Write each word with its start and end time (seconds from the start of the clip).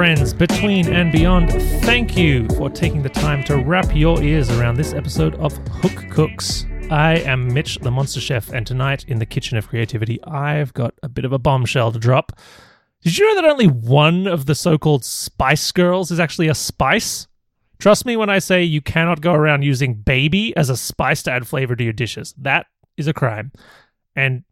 friends 0.00 0.32
between 0.32 0.88
and 0.88 1.12
beyond, 1.12 1.50
thank 1.82 2.16
you 2.16 2.48
for 2.56 2.70
taking 2.70 3.02
the 3.02 3.08
time 3.10 3.44
to 3.44 3.58
wrap 3.58 3.94
your 3.94 4.22
ears 4.22 4.50
around 4.50 4.76
this 4.76 4.94
episode 4.94 5.34
of 5.34 5.54
Hook 5.68 6.08
Cooks. 6.10 6.64
I 6.90 7.18
am 7.18 7.54
Mitch, 7.54 7.78
the 7.78 7.92
Monster 7.92 8.20
Chef, 8.20 8.50
and 8.50 8.66
tonight 8.66 9.04
in 9.06 9.20
the 9.20 9.26
Kitchen 9.26 9.56
of 9.56 9.68
Creativity, 9.68 10.20
I've 10.24 10.74
got 10.74 10.92
a 11.04 11.08
bit 11.08 11.24
of 11.24 11.32
a 11.32 11.38
bombshell 11.38 11.92
to 11.92 12.00
drop. 12.00 12.32
Did 13.02 13.16
you 13.16 13.28
know 13.28 13.40
that 13.40 13.48
only 13.48 13.68
one 13.68 14.26
of 14.26 14.46
the 14.46 14.56
so 14.56 14.76
called 14.76 15.04
Spice 15.04 15.70
Girls 15.70 16.10
is 16.10 16.18
actually 16.18 16.48
a 16.48 16.54
spice? 16.54 17.28
Trust 17.78 18.06
me 18.06 18.16
when 18.16 18.28
I 18.28 18.40
say 18.40 18.64
you 18.64 18.80
cannot 18.80 19.20
go 19.20 19.32
around 19.32 19.62
using 19.62 19.94
baby 19.94 20.52
as 20.56 20.68
a 20.68 20.76
spice 20.76 21.22
to 21.22 21.30
add 21.30 21.46
flavor 21.46 21.76
to 21.76 21.84
your 21.84 21.92
dishes. 21.92 22.34
That 22.36 22.66
is 22.96 23.06
a 23.06 23.14
crime. 23.14 23.52
And 24.16 24.42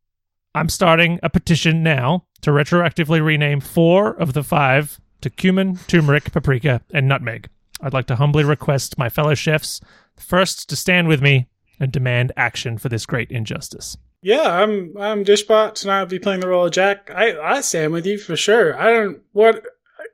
I'm 0.55 0.69
starting 0.69 1.19
a 1.25 1.31
petition 1.31 1.83
now 1.83 2.25
to 2.43 2.53
retroactively 2.53 3.21
rename 3.21 3.61
four 3.61 4.13
of 4.13 4.33
the 4.33 4.45
five 4.45 5.01
to 5.23 5.29
cumin, 5.29 5.81
turmeric, 5.89 6.31
paprika, 6.31 6.83
and 6.95 7.09
nutmeg. 7.09 7.49
I'd 7.81 7.95
like 7.95 8.07
to 8.07 8.17
humbly 8.17 8.45
request 8.45 8.97
my 8.97 9.09
fellow 9.09 9.35
chefs 9.35 9.81
first 10.17 10.69
to 10.69 10.77
stand 10.77 11.09
with 11.09 11.21
me 11.21 11.49
and 11.81 11.93
demand 11.93 12.33
action 12.37 12.79
for 12.79 12.89
this 12.89 13.07
great 13.07 13.31
injustice. 13.31 13.97
Yeah, 14.23 14.63
I'm 14.63 14.95
I'm 14.99 15.25
Dishbot. 15.25 15.75
Tonight 15.75 16.01
I'll 16.01 16.07
be 16.07 16.19
playing 16.19 16.41
the 16.41 16.49
role 16.49 16.67
of 16.67 16.73
Jack. 16.73 17.11
I 17.15 17.39
I 17.39 17.61
stand 17.61 17.93
with 17.93 18.05
you 18.07 18.19
for 18.19 18.37
sure. 18.37 18.79
I 18.79 18.91
don't 18.93 19.21
what 19.33 19.65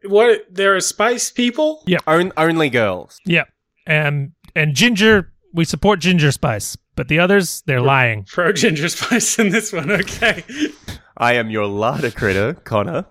what 0.07 0.43
there 0.51 0.77
are 0.77 0.81
spice 0.81 1.31
people. 1.31 1.83
On- 2.07 2.33
only 2.37 2.69
girls. 2.69 3.19
Yeah. 3.25 3.45
And 3.87 4.33
and 4.55 4.75
ginger, 4.75 5.33
we 5.53 5.65
support 5.65 6.01
ginger 6.01 6.33
spice, 6.33 6.77
but 6.97 7.09
the 7.09 7.19
others, 7.19 7.63
they're 7.67 7.81
lying. 7.81 8.25
Pro 8.25 8.53
ginger 8.53 8.89
spice 8.89 9.39
in 9.39 9.49
this 9.51 9.73
one. 9.73 9.91
Okay. 9.91 10.45
I 11.17 11.35
am 11.35 11.49
your 11.51 11.67
larder 11.67 12.11
critter, 12.11 12.55
Connor. 12.65 13.07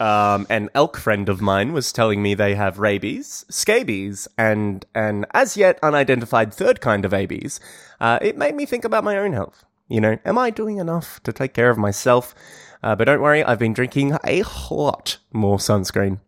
Um, 0.00 0.46
an 0.50 0.70
elk 0.74 0.96
friend 0.96 1.28
of 1.28 1.40
mine 1.40 1.72
was 1.72 1.92
telling 1.92 2.22
me 2.22 2.34
they 2.34 2.54
have 2.54 2.78
rabies, 2.78 3.44
scabies, 3.48 4.28
and 4.36 4.84
an 4.94 5.26
as 5.32 5.56
yet 5.56 5.78
unidentified 5.82 6.52
third 6.52 6.80
kind 6.80 7.04
of 7.04 7.12
abies. 7.12 7.60
Uh, 8.00 8.18
it 8.22 8.36
made 8.36 8.54
me 8.54 8.66
think 8.66 8.84
about 8.84 9.04
my 9.04 9.16
own 9.16 9.32
health. 9.32 9.64
You 9.88 10.00
know, 10.00 10.18
am 10.24 10.38
I 10.38 10.50
doing 10.50 10.78
enough 10.78 11.22
to 11.22 11.32
take 11.32 11.54
care 11.54 11.70
of 11.70 11.78
myself? 11.78 12.34
Uh, 12.82 12.94
but 12.94 13.04
don't 13.04 13.22
worry, 13.22 13.42
I've 13.42 13.58
been 13.58 13.72
drinking 13.72 14.16
a 14.24 14.42
lot 14.70 15.18
more 15.32 15.58
sunscreen. 15.58 16.20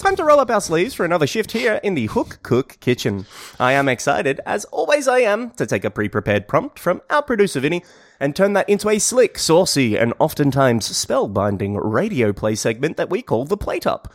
Time 0.00 0.16
to 0.16 0.24
roll 0.24 0.40
up 0.40 0.50
our 0.50 0.62
sleeves 0.62 0.94
for 0.94 1.04
another 1.04 1.26
shift 1.26 1.52
here 1.52 1.78
in 1.82 1.94
the 1.94 2.06
Hook 2.06 2.38
Cook 2.42 2.78
kitchen. 2.80 3.26
I 3.58 3.74
am 3.74 3.86
excited, 3.86 4.40
as 4.46 4.64
always 4.64 5.06
I 5.06 5.18
am, 5.18 5.50
to 5.50 5.66
take 5.66 5.84
a 5.84 5.90
pre-prepared 5.90 6.48
prompt 6.48 6.78
from 6.78 7.02
our 7.10 7.20
producer 7.22 7.60
Vinny 7.60 7.84
and 8.18 8.34
turn 8.34 8.54
that 8.54 8.66
into 8.66 8.88
a 8.88 8.98
slick, 8.98 9.38
saucy, 9.38 9.98
and 9.98 10.14
oftentimes 10.18 10.88
spellbinding 10.88 11.78
radio 11.82 12.32
play 12.32 12.54
segment 12.54 12.96
that 12.96 13.10
we 13.10 13.20
call 13.20 13.44
the 13.44 13.58
Plate 13.58 13.86
Up. 13.86 14.10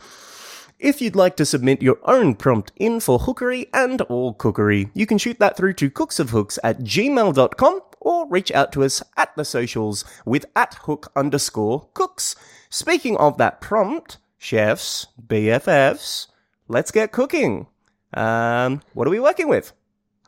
If 0.80 1.00
you'd 1.00 1.14
like 1.14 1.36
to 1.36 1.46
submit 1.46 1.80
your 1.82 1.98
own 2.02 2.34
prompt 2.34 2.72
in 2.74 2.98
for 2.98 3.20
hookery 3.20 3.68
and 3.72 4.00
all 4.02 4.34
cookery, 4.34 4.90
you 4.92 5.06
can 5.06 5.18
shoot 5.18 5.38
that 5.38 5.56
through 5.56 5.74
to 5.74 5.88
cooksofhooks 5.88 6.58
at 6.64 6.80
gmail.com 6.80 7.80
or 8.00 8.28
reach 8.28 8.50
out 8.50 8.72
to 8.72 8.82
us 8.82 9.04
at 9.16 9.36
the 9.36 9.44
socials 9.44 10.04
with 10.24 10.46
at 10.56 10.74
hook 10.82 11.12
underscore 11.14 11.88
cooks. 11.94 12.34
Speaking 12.70 13.16
of 13.18 13.38
that 13.38 13.60
prompt, 13.60 14.18
chefs, 14.46 15.08
BFFs, 15.26 16.28
let's 16.68 16.92
get 16.92 17.10
cooking. 17.10 17.66
Um, 18.14 18.80
what 18.94 19.06
are 19.08 19.10
we 19.10 19.18
working 19.18 19.48
with? 19.48 19.72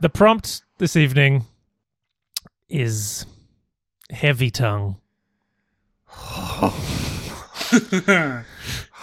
The 0.00 0.09
prompt 0.09 0.62
this 0.78 0.97
evening 0.97 1.44
is 2.69 3.25
heavy 4.10 4.50
tongue. 4.50 4.97
yeah, 8.03 8.42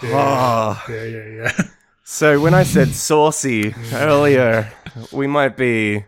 Ah. 0.04 0.86
yeah, 0.90 1.04
yeah, 1.04 1.26
yeah. 1.28 1.52
So 2.04 2.40
when 2.42 2.54
I 2.54 2.64
said 2.64 2.90
saucy 2.90 3.74
earlier, 3.94 4.72
we 5.12 5.28
might 5.28 5.56
be. 5.56 6.04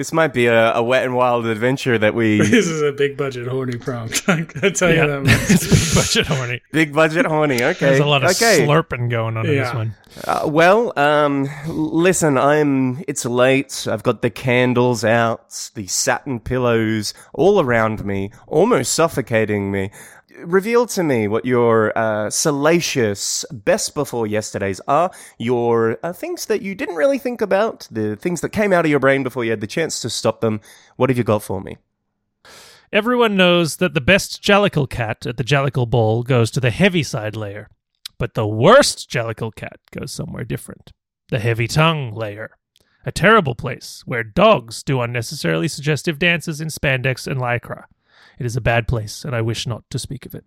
This 0.00 0.14
might 0.14 0.32
be 0.32 0.46
a, 0.46 0.72
a 0.76 0.82
wet 0.82 1.04
and 1.04 1.14
wild 1.14 1.44
adventure 1.44 1.98
that 1.98 2.14
we 2.14 2.38
This 2.50 2.66
is 2.66 2.80
a 2.80 2.90
big 2.90 3.18
budget 3.18 3.46
horny 3.46 3.76
prompt. 3.76 4.22
I 4.28 4.44
can 4.44 4.72
tell 4.72 4.88
Yeah. 4.88 5.02
you 5.02 5.08
that 5.10 5.22
much. 5.24 5.34
it's 5.50 5.66
big 5.66 5.94
budget 5.94 6.26
horny. 6.26 6.62
big 6.72 6.94
budget 6.94 7.26
horny. 7.26 7.62
Okay, 7.62 7.74
There's 7.84 7.98
a 8.00 8.06
lot 8.06 8.24
of 8.24 8.30
okay. 8.30 8.66
slurping 8.66 9.10
going 9.10 9.36
on 9.36 9.44
in 9.44 9.56
this 9.56 9.74
one. 9.74 9.94
Uh, 10.26 10.44
well, 10.46 10.98
um, 10.98 11.50
listen, 11.66 12.38
I'm. 12.38 13.04
It's 13.08 13.26
late. 13.26 13.86
I've 13.90 14.02
got 14.02 14.22
the 14.22 14.30
candles 14.30 15.04
out, 15.04 15.70
the 15.74 15.86
satin 15.86 16.40
pillows 16.40 17.12
all 17.34 17.60
around 17.60 18.02
me, 18.02 18.30
almost 18.46 18.94
suffocating 18.94 19.70
me. 19.70 19.90
Reveal 20.38 20.86
to 20.86 21.02
me 21.02 21.28
what 21.28 21.44
your 21.44 21.96
uh, 21.98 22.30
salacious 22.30 23.44
best 23.50 23.94
before 23.94 24.26
yesterdays 24.26 24.80
are. 24.86 25.10
Your 25.38 25.98
uh, 26.02 26.12
things 26.12 26.46
that 26.46 26.62
you 26.62 26.74
didn't 26.74 26.94
really 26.94 27.18
think 27.18 27.40
about, 27.40 27.88
the 27.90 28.16
things 28.16 28.40
that 28.40 28.50
came 28.50 28.72
out 28.72 28.84
of 28.84 28.90
your 28.90 29.00
brain 29.00 29.22
before 29.22 29.44
you 29.44 29.50
had 29.50 29.60
the 29.60 29.66
chance 29.66 30.00
to 30.00 30.10
stop 30.10 30.40
them. 30.40 30.60
What 30.96 31.10
have 31.10 31.18
you 31.18 31.24
got 31.24 31.42
for 31.42 31.60
me? 31.60 31.78
Everyone 32.92 33.36
knows 33.36 33.76
that 33.76 33.94
the 33.94 34.00
best 34.00 34.42
Jellicle 34.42 34.88
cat 34.88 35.26
at 35.26 35.36
the 35.36 35.44
Jellicle 35.44 35.88
Ball 35.88 36.22
goes 36.22 36.50
to 36.52 36.60
the 36.60 36.70
Heaviside 36.70 37.36
Layer, 37.36 37.68
but 38.18 38.34
the 38.34 38.46
worst 38.46 39.10
Jellicle 39.10 39.54
cat 39.54 39.78
goes 39.92 40.10
somewhere 40.12 40.44
different. 40.44 40.92
The 41.28 41.38
heavy 41.38 41.68
tongue 41.68 42.12
layer. 42.12 42.50
A 43.06 43.12
terrible 43.12 43.54
place 43.54 44.02
where 44.04 44.24
dogs 44.24 44.82
do 44.82 45.00
unnecessarily 45.00 45.68
suggestive 45.68 46.18
dances 46.18 46.60
in 46.60 46.68
spandex 46.68 47.26
and 47.26 47.40
lycra. 47.40 47.84
It 48.38 48.46
is 48.46 48.56
a 48.56 48.60
bad 48.60 48.88
place, 48.88 49.24
and 49.24 49.34
I 49.34 49.40
wish 49.42 49.66
not 49.66 49.84
to 49.90 49.98
speak 49.98 50.24
of 50.26 50.34
it. 50.34 50.44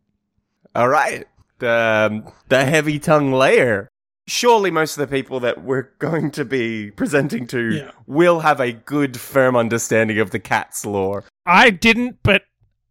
All 0.75 0.89
right. 0.89 1.25
The, 1.59 2.09
um, 2.11 2.31
the 2.49 2.65
heavy 2.65 2.99
tongue 2.99 3.31
layer. 3.31 3.87
Surely 4.25 4.71
most 4.71 4.97
of 4.97 5.07
the 5.07 5.15
people 5.15 5.39
that 5.41 5.63
we're 5.63 5.89
going 5.99 6.31
to 6.31 6.45
be 6.45 6.91
presenting 6.91 7.45
to 7.47 7.71
Yeah. 7.75 7.91
will 8.07 8.39
have 8.39 8.59
a 8.59 8.71
good, 8.71 9.19
firm 9.19 9.55
understanding 9.55 10.19
of 10.19 10.31
the 10.31 10.39
cat's 10.39 10.85
lore. 10.85 11.25
I 11.45 11.69
didn't, 11.69 12.17
but 12.23 12.43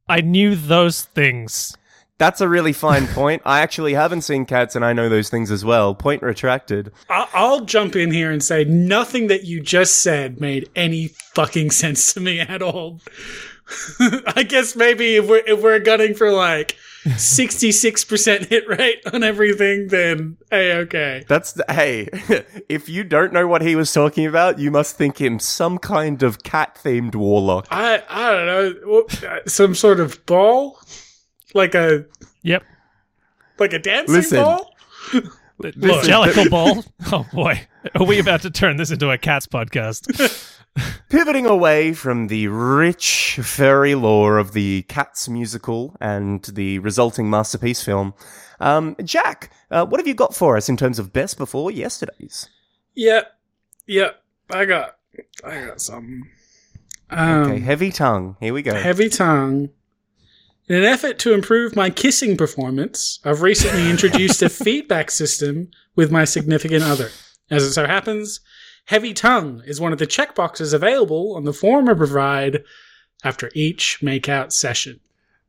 I 0.08 0.20
knew 0.20 0.54
those 0.54 1.02
things. 1.02 1.76
That's 2.18 2.40
a 2.40 2.48
really 2.48 2.72
fine 2.74 3.06
point. 3.14 3.42
I 3.44 3.60
actually 3.62 3.94
haven't 3.94 4.22
seen 4.22 4.44
cats 4.46 4.76
and 4.76 4.84
I 4.84 4.92
know 4.92 5.08
those 5.08 5.28
things 5.30 5.50
as 5.50 5.64
well. 5.64 5.94
Point 5.94 6.22
retracted. 6.22 6.92
I'll, 7.08 7.28
I'll 7.34 7.60
jump 7.64 7.96
in 7.96 8.12
here 8.12 8.30
and 8.30 8.42
say 8.44 8.64
nothing 8.64 9.26
that 9.28 9.44
you 9.44 9.60
just 9.60 10.02
said 10.02 10.40
made 10.40 10.68
any 10.76 11.08
fucking 11.34 11.70
sense 11.72 12.12
to 12.14 12.20
me 12.20 12.38
at 12.40 12.62
all. 12.62 13.00
I 14.36 14.42
guess 14.42 14.76
maybe 14.76 15.16
if 15.16 15.28
we're 15.28 15.42
if 15.46 15.62
we're 15.62 15.78
gunning 15.78 16.14
for 16.14 16.30
like 16.32 16.76
sixty 17.16 17.72
six 17.72 18.04
percent 18.04 18.46
hit 18.50 18.68
rate 18.68 19.00
on 19.12 19.22
everything, 19.22 19.88
then 19.88 20.36
hey, 20.50 20.74
okay. 20.74 21.24
That's 21.28 21.52
the, 21.52 21.64
hey, 21.70 22.08
if 22.68 22.88
you 22.88 23.04
don't 23.04 23.32
know 23.32 23.46
what 23.46 23.62
he 23.62 23.74
was 23.76 23.92
talking 23.92 24.26
about, 24.26 24.58
you 24.58 24.70
must 24.70 24.96
think 24.96 25.20
him 25.20 25.38
some 25.38 25.78
kind 25.78 26.22
of 26.22 26.42
cat 26.42 26.78
themed 26.82 27.14
warlock. 27.14 27.66
I 27.70 28.02
I 28.08 28.30
don't 28.32 28.46
know 28.82 29.06
uh, 29.28 29.38
some 29.46 29.74
sort 29.74 30.00
of 30.00 30.24
ball, 30.26 30.78
like 31.54 31.74
a 31.74 32.04
Yep. 32.42 32.62
like 33.58 33.72
a 33.72 33.78
dancing 33.78 34.14
Listen. 34.16 34.42
ball. 34.42 34.74
The 35.58 35.70
Jellicle 35.72 36.50
Ball. 36.50 36.84
Oh 37.12 37.24
boy. 37.32 37.60
Are 37.94 38.04
we 38.04 38.18
about 38.18 38.42
to 38.42 38.50
turn 38.50 38.76
this 38.78 38.90
into 38.90 39.10
a 39.10 39.18
cats 39.18 39.46
podcast? 39.46 40.60
Pivoting 41.08 41.46
away 41.46 41.92
from 41.92 42.28
the 42.28 42.48
rich 42.48 43.38
fairy 43.42 43.94
lore 43.94 44.38
of 44.38 44.52
the 44.52 44.82
Cats 44.82 45.28
musical 45.28 45.96
and 46.00 46.42
the 46.44 46.78
resulting 46.78 47.28
masterpiece 47.28 47.82
film, 47.84 48.14
um, 48.60 48.96
Jack, 49.04 49.52
uh, 49.70 49.84
what 49.84 50.00
have 50.00 50.06
you 50.06 50.14
got 50.14 50.34
for 50.34 50.56
us 50.56 50.68
in 50.68 50.76
terms 50.76 50.98
of 50.98 51.12
best 51.12 51.36
before 51.36 51.70
yesterdays? 51.70 52.48
Yeah, 52.94 53.22
yeah. 53.86 54.10
I 54.50 54.64
got 54.64 54.96
I 55.44 55.66
got 55.66 55.80
something. 55.80 56.28
Um, 57.10 57.42
Okay, 57.42 57.60
heavy 57.60 57.90
tongue. 57.90 58.36
Here 58.40 58.54
we 58.54 58.62
go. 58.62 58.74
heavy 58.74 59.08
tongue. 59.08 59.70
In 60.68 60.76
an 60.76 60.84
effort 60.84 61.18
to 61.20 61.34
improve 61.34 61.74
my 61.76 61.90
kissing 61.90 62.36
performance, 62.36 63.18
I've 63.24 63.42
recently 63.42 63.90
introduced 63.90 64.42
a 64.42 64.48
feedback 64.64 65.10
system 65.10 65.70
with 65.96 66.10
my 66.10 66.24
significant 66.24 66.84
other. 66.84 67.10
As 67.50 67.64
it 67.64 67.72
so 67.72 67.86
happens, 67.86 68.40
heavy 68.86 69.14
tongue 69.14 69.62
is 69.66 69.80
one 69.80 69.92
of 69.92 69.98
the 69.98 70.06
checkboxes 70.06 70.74
available 70.74 71.34
on 71.36 71.44
the 71.44 71.52
form 71.52 71.88
I 71.88 71.94
provide 71.94 72.64
after 73.24 73.50
each 73.54 74.00
makeout 74.02 74.52
session. 74.52 75.00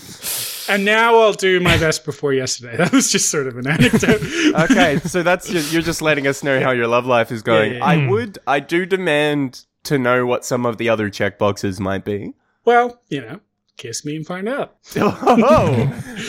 And 0.71 0.85
now 0.85 1.19
I'll 1.19 1.33
do 1.33 1.59
my 1.59 1.77
best 1.79 2.05
before 2.05 2.33
yesterday. 2.33 2.77
That 2.77 2.93
was 2.93 3.11
just 3.11 3.29
sort 3.29 3.49
of 3.49 3.57
an 3.57 3.67
anecdote. 3.67 4.23
okay, 4.71 5.01
so 5.01 5.25
that's 5.25 5.51
you're 5.73 5.83
just 5.83 6.01
letting 6.01 6.29
us 6.29 6.45
know 6.45 6.63
how 6.63 6.71
your 6.71 6.87
love 6.87 7.07
life 7.07 7.33
is 7.33 7.43
going. 7.43 7.73
Yeah, 7.73 7.79
yeah, 7.79 7.85
I 7.85 8.09
would, 8.09 8.39
I 8.47 8.61
do 8.61 8.87
demand 8.87 9.65
to 9.85 9.99
know 9.99 10.27
what 10.27 10.45
some 10.45 10.65
of 10.65 10.79
the 10.79 10.89
other 10.89 11.11
checkboxes 11.11 11.81
might 11.81 12.05
be? 12.05 12.35
Well, 12.65 13.01
you 13.09 13.21
know, 13.21 13.41
kiss 13.81 14.05
me 14.05 14.15
and 14.17 14.27
find 14.27 14.49
out. 14.49 14.77
Oh, 14.97 15.25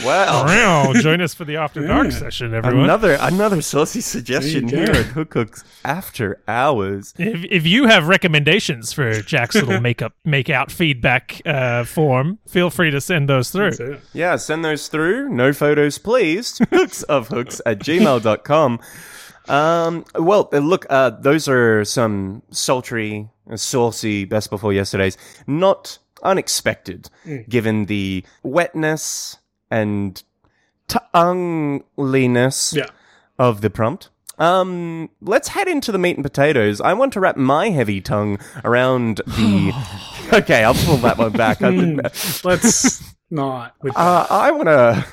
well. 0.06 0.46
Wow, 0.46 0.94
join 0.94 1.20
us 1.22 1.34
for 1.34 1.44
the 1.46 1.58
After 1.58 1.86
Dark 1.86 2.06
Yeah. 2.12 2.18
session, 2.18 2.54
everyone. 2.54 2.86
Another 2.86 3.18
another 3.20 3.62
saucy 3.62 4.00
suggestion 4.02 4.68
here 4.70 4.84
at 4.90 5.06
Hook 5.08 5.32
Cook's 5.32 5.64
After 5.84 6.42
Hours. 6.48 7.14
If, 7.18 7.44
if 7.50 7.66
you 7.68 7.88
have 7.88 8.08
recommendations 8.08 8.94
for 8.94 9.22
Jack's 9.22 9.56
little 9.56 9.82
makeup 9.90 10.14
make 10.24 10.50
out 10.50 10.72
feedback 10.72 11.42
uh, 11.46 11.84
form, 11.84 12.40
feel 12.48 12.70
free 12.70 12.90
to 12.92 13.02
send 13.02 13.28
those 13.30 13.52
through. 13.52 14.00
Yeah, 14.14 14.38
send 14.38 14.64
those 14.64 14.88
through. 14.88 15.30
No 15.30 15.52
photos, 15.54 15.98
please. 15.98 16.60
Hooks 16.72 17.04
of 17.04 17.28
hooks 17.28 17.62
at 17.66 17.80
gmail.com. 17.80 18.80
Um, 19.50 20.06
well, 20.16 20.50
uh, 20.54 20.60
look, 20.60 20.86
uh, 20.90 21.10
those 21.10 21.48
are 21.50 21.84
some 21.84 22.44
sultry, 22.52 23.28
saucy 23.56 24.24
best 24.26 24.50
before 24.50 24.72
yesterdays. 24.72 25.18
Not 25.48 25.98
unexpected, 26.24 27.10
given 27.50 27.86
the 27.86 28.24
wetness 28.44 29.38
and 29.70 30.24
tongueliness 30.88 32.74
yeah. 32.74 32.88
of 33.40 33.62
the 33.62 33.70
prompt. 33.70 34.10
Um, 34.38 35.10
let's 35.22 35.50
head 35.50 35.68
into 35.68 35.92
the 35.92 36.00
meat 36.00 36.18
and 36.18 36.24
potatoes. 36.24 36.82
I 36.82 36.94
want 36.94 37.14
to 37.14 37.20
wrap 37.20 37.38
my 37.38 37.70
heavy 37.70 38.02
tongue 38.02 38.40
around 38.64 39.18
the. 39.28 39.72
okay, 40.34 40.64
I'll 40.64 40.74
pull 40.74 40.98
that 40.98 41.18
one 41.18 41.32
back. 41.32 41.62
I- 41.62 41.70
Let's 42.44 43.04
not. 43.30 43.76
Uh, 43.96 44.28
I 44.30 44.52
want 44.52 44.68
to 44.68 45.06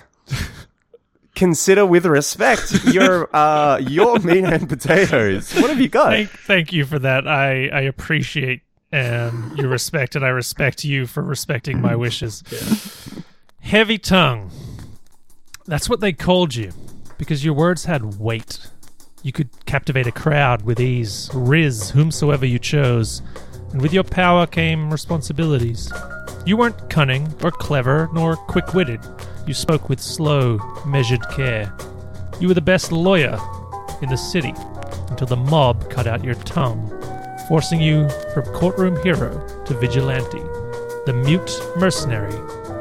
consider 1.34 1.86
with 1.86 2.04
respect 2.04 2.84
your 2.86 3.34
uh, 3.34 3.78
your 3.78 4.18
meat 4.18 4.44
and 4.44 4.68
potatoes. 4.68 5.54
What 5.54 5.70
have 5.70 5.80
you 5.80 5.88
got? 5.88 6.10
Thank, 6.10 6.30
thank 6.30 6.72
you 6.72 6.84
for 6.84 6.98
that. 6.98 7.28
I, 7.28 7.68
I 7.68 7.80
appreciate 7.82 8.62
um, 8.92 9.54
you 9.56 9.68
respect, 9.68 10.16
and 10.16 10.24
I 10.24 10.28
respect 10.28 10.84
you 10.84 11.06
for 11.06 11.22
respecting 11.22 11.80
my 11.80 11.94
wishes. 11.96 12.42
Heavy 13.60 13.98
tongue. 13.98 14.50
That's 15.66 15.88
what 15.88 16.00
they 16.00 16.12
called 16.12 16.54
you, 16.54 16.72
because 17.18 17.44
your 17.44 17.54
words 17.54 17.84
had 17.84 18.18
weight. 18.18 18.60
You 19.22 19.32
could 19.32 19.50
captivate 19.66 20.06
a 20.06 20.12
crowd 20.12 20.62
with 20.62 20.80
ease, 20.80 21.28
riz 21.34 21.90
whomsoever 21.90 22.46
you 22.46 22.58
chose, 22.58 23.20
and 23.72 23.82
with 23.82 23.92
your 23.92 24.04
power 24.04 24.46
came 24.46 24.90
responsibilities. 24.90 25.92
You 26.46 26.56
weren't 26.56 26.88
cunning 26.88 27.34
or 27.42 27.50
clever 27.50 28.08
nor 28.14 28.36
quick 28.36 28.72
witted. 28.72 29.00
You 29.46 29.52
spoke 29.52 29.88
with 29.90 30.00
slow, 30.00 30.58
measured 30.86 31.28
care. 31.30 31.74
You 32.40 32.48
were 32.48 32.54
the 32.54 32.62
best 32.62 32.92
lawyer 32.92 33.38
in 34.00 34.08
the 34.08 34.16
city 34.16 34.54
until 35.10 35.26
the 35.26 35.36
mob 35.36 35.90
cut 35.90 36.06
out 36.06 36.24
your 36.24 36.36
tongue, 36.36 36.88
forcing 37.48 37.80
you 37.80 38.08
from 38.34 38.44
courtroom 38.54 39.02
hero 39.02 39.30
to 39.64 39.74
vigilante, 39.74 40.38
the 41.06 41.12
mute 41.24 41.50
mercenary, 41.76 42.32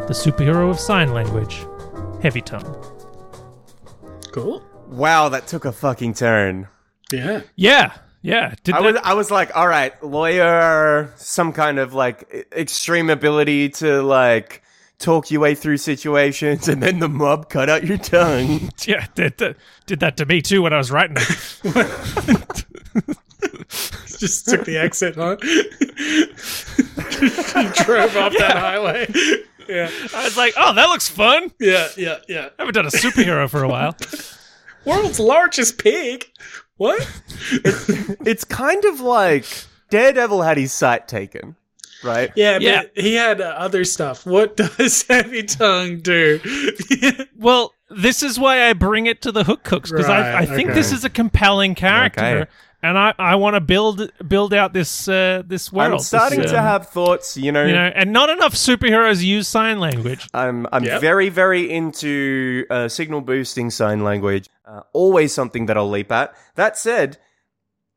the 0.08 0.14
superhero 0.14 0.70
of 0.70 0.80
sign 0.80 1.14
language, 1.14 1.66
heavy 2.22 2.42
tongue. 2.42 2.76
cool. 4.32 4.64
Wow, 4.88 5.30
that 5.30 5.48
took 5.48 5.66
a 5.66 5.72
fucking 5.72 6.14
turn. 6.14 6.68
Yeah. 7.12 7.42
Yeah, 7.56 7.94
yeah. 8.22 8.56
Did 8.64 8.76
I 8.76 8.82
that- 8.82 8.94
was 8.94 9.02
I 9.04 9.14
was 9.16 9.32
like, 9.32 9.56
all 9.56 9.68
right, 9.68 10.02
lawyer, 10.04 11.12
some 11.18 11.52
kind 11.54 11.78
of 11.80 11.94
like 11.94 12.48
extreme 12.56 13.10
ability 13.10 13.70
to 13.70 14.02
like 14.02 14.64
talk 15.00 15.30
your 15.30 15.42
way 15.42 15.56
through 15.56 15.78
situations, 15.78 16.68
and 16.70 16.82
then 16.82 17.00
the 17.00 17.10
mob 17.10 17.50
cut 17.50 17.70
out 17.70 17.86
your 17.86 17.98
tongue. 17.98 18.70
yeah, 18.86 19.08
did, 19.16 19.36
did, 19.38 19.56
did 19.86 20.00
that 20.00 20.16
to 20.18 20.26
me 20.26 20.42
too 20.42 20.62
when 20.62 20.72
I 20.74 20.78
was 20.78 20.90
writing 20.90 21.18
it. 21.20 22.66
Just 24.18 24.48
took 24.48 24.66
the 24.66 24.78
exit 24.78 25.18
on. 25.18 25.38
Drove 27.86 28.16
off 28.18 28.34
that 28.38 28.58
highway. 28.58 29.08
Yeah. 29.68 29.90
I 30.16 30.24
was 30.24 30.38
like, 30.38 30.54
oh, 30.58 30.74
that 30.74 30.86
looks 30.88 31.10
fun. 31.10 31.52
Yeah. 31.60 31.90
Yeah. 31.98 32.18
Yeah. 32.28 32.50
I 32.58 32.64
haven't 32.64 32.76
done 32.76 32.86
a 32.86 32.90
superhero 32.90 33.50
for 33.50 33.64
a 33.64 33.68
while. 33.68 33.96
World's 34.86 35.20
largest 35.20 35.78
pig. 35.78 36.26
What? 36.78 37.02
It's 38.26 38.44
kind 38.46 38.86
of 38.86 39.02
like 39.02 39.46
Daredevil 39.90 40.42
had 40.44 40.58
his 40.58 40.72
sight 40.72 41.08
taken, 41.08 41.56
right? 42.04 42.32
Yeah, 42.36 42.60
Yeah. 42.60 42.84
he 42.96 43.16
had 43.16 43.42
uh, 43.42 43.56
other 43.58 43.84
stuff. 43.84 44.26
What 44.26 44.56
does 44.56 45.04
Heavy 45.08 45.44
Tongue 45.44 46.00
do? 46.00 46.40
Well, 47.36 47.74
this 47.90 48.24
is 48.24 48.40
why 48.40 48.70
I 48.70 48.74
bring 48.74 49.08
it 49.08 49.22
to 49.24 49.32
the 49.32 49.44
hook 49.44 49.64
cooks 49.64 49.92
because 49.92 50.08
I, 50.10 50.40
I 50.40 50.46
think 50.46 50.70
okay. 50.70 50.80
this 50.80 50.92
is 50.92 51.04
a 51.04 51.10
compelling 51.10 51.76
character, 51.76 52.22
Okay. 52.22 52.52
And 52.88 52.98
I, 52.98 53.14
I 53.20 53.36
want 53.36 53.56
to 53.56 53.62
build 53.62 54.12
build 54.28 54.54
out 54.54 54.74
this 54.74 55.08
uh, 55.08 55.44
this 55.46 55.72
world. 55.72 55.94
I'm 55.94 56.00
starting 56.00 56.42
this, 56.42 56.52
to 56.52 56.58
um, 56.58 56.64
have 56.64 56.90
thoughts, 56.90 57.36
you 57.38 57.52
know. 57.52 57.66
you 57.66 57.74
know, 57.74 57.92
and 57.94 58.14
not 58.14 58.30
enough 58.30 58.54
superheroes 58.54 59.24
use 59.24 59.48
sign 59.48 59.80
language. 59.80 60.30
I'm 60.34 60.68
I'm 60.72 60.84
Yep. 60.84 61.02
very 61.02 61.30
very 61.30 61.70
into 61.70 62.66
uh, 62.70 62.88
signal 62.88 63.22
boosting 63.22 63.70
sign 63.70 64.04
language. 64.04 64.48
Uh, 64.66 64.82
always 64.94 65.34
something 65.34 65.66
that 65.68 65.78
I'll 65.78 65.90
leap 65.90 66.12
at. 66.12 66.34
That 66.56 66.78
said, 66.78 67.18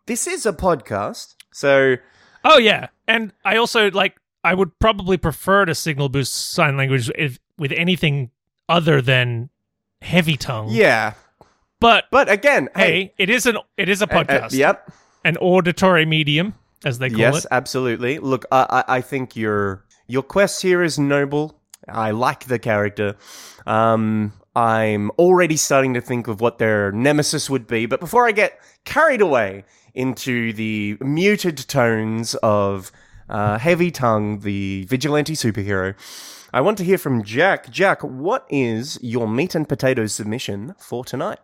this 0.07 0.27
is 0.27 0.47
a 0.47 0.53
podcast, 0.53 1.37
so 1.53 1.97
Oh 2.45 2.59
yeah, 2.59 2.89
and 3.07 3.33
I 3.45 3.57
also 3.57 3.91
like 3.91 4.17
I 4.43 4.55
would 4.55 4.79
probably 4.79 5.17
prefer 5.19 5.67
to 5.67 5.75
signal 5.75 6.09
boost 6.09 6.35
sign 6.53 6.77
language 6.77 7.11
if, 7.17 7.39
with 7.59 7.73
anything 7.73 8.31
other 8.69 9.03
than 9.03 9.51
heavy 10.01 10.37
tongue. 10.37 10.69
yeah. 10.71 11.15
But 11.81 12.07
But 12.11 12.31
again, 12.31 12.69
hey, 12.77 12.93
hey, 12.93 13.15
it 13.19 13.31
is 13.31 13.47
an 13.47 13.59
it 13.77 13.89
is 13.89 14.03
a 14.03 14.05
uh, 14.05 14.21
uh, 14.21 14.25
podcast, 14.25 14.53
yep, 14.53 14.91
an 15.25 15.37
auditory 15.39 16.07
medium 16.07 16.55
as 16.85 16.99
they 16.99 17.11
call 17.11 17.19
yes, 17.19 17.35
it. 17.35 17.37
Yes, 17.37 17.47
absolutely. 17.51 18.19
Look, 18.19 18.45
I, 18.53 18.85
I 18.89 18.97
I 18.97 19.01
think 19.01 19.37
your 19.37 19.85
your 20.07 20.23
quest 20.23 20.63
here 20.63 20.83
is 20.83 20.99
noble. 20.99 21.61
I 21.89 22.11
like 22.11 22.45
the 22.45 22.59
character. 22.59 23.17
Um, 23.67 24.33
I'm 24.55 25.11
already 25.13 25.57
starting 25.57 25.95
to 25.95 26.01
think 26.01 26.29
of 26.29 26.41
what 26.41 26.59
their 26.59 26.93
nemesis 26.93 27.49
would 27.49 27.67
be. 27.67 27.87
But 27.87 28.01
before 28.01 28.27
I 28.27 28.33
get 28.33 28.61
carried 28.85 29.21
away 29.21 29.65
into 29.95 30.53
the 30.53 30.97
muted 31.01 31.57
tones 31.57 32.35
of 32.37 32.91
uh, 33.29 33.59
Heavy 33.59 33.91
Tongue, 33.91 34.41
the 34.41 34.85
vigilante 34.89 35.35
superhero, 35.35 35.95
I 36.53 36.61
want 36.61 36.79
to 36.79 36.85
hear 36.85 36.99
from 36.99 37.23
Jack. 37.23 37.71
Jack, 37.71 38.03
what 38.03 38.45
is 38.51 38.99
your 39.03 39.29
meat 39.29 39.55
and 39.55 39.69
potatoes 39.69 40.13
submission 40.13 40.75
for 40.79 41.05
tonight? 41.05 41.39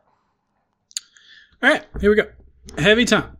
All 1.63 1.71
right, 1.71 1.85
here 2.01 2.11
we 2.11 2.17
go. 2.17 2.29
Heavy 2.77 3.07
time. 3.07 3.35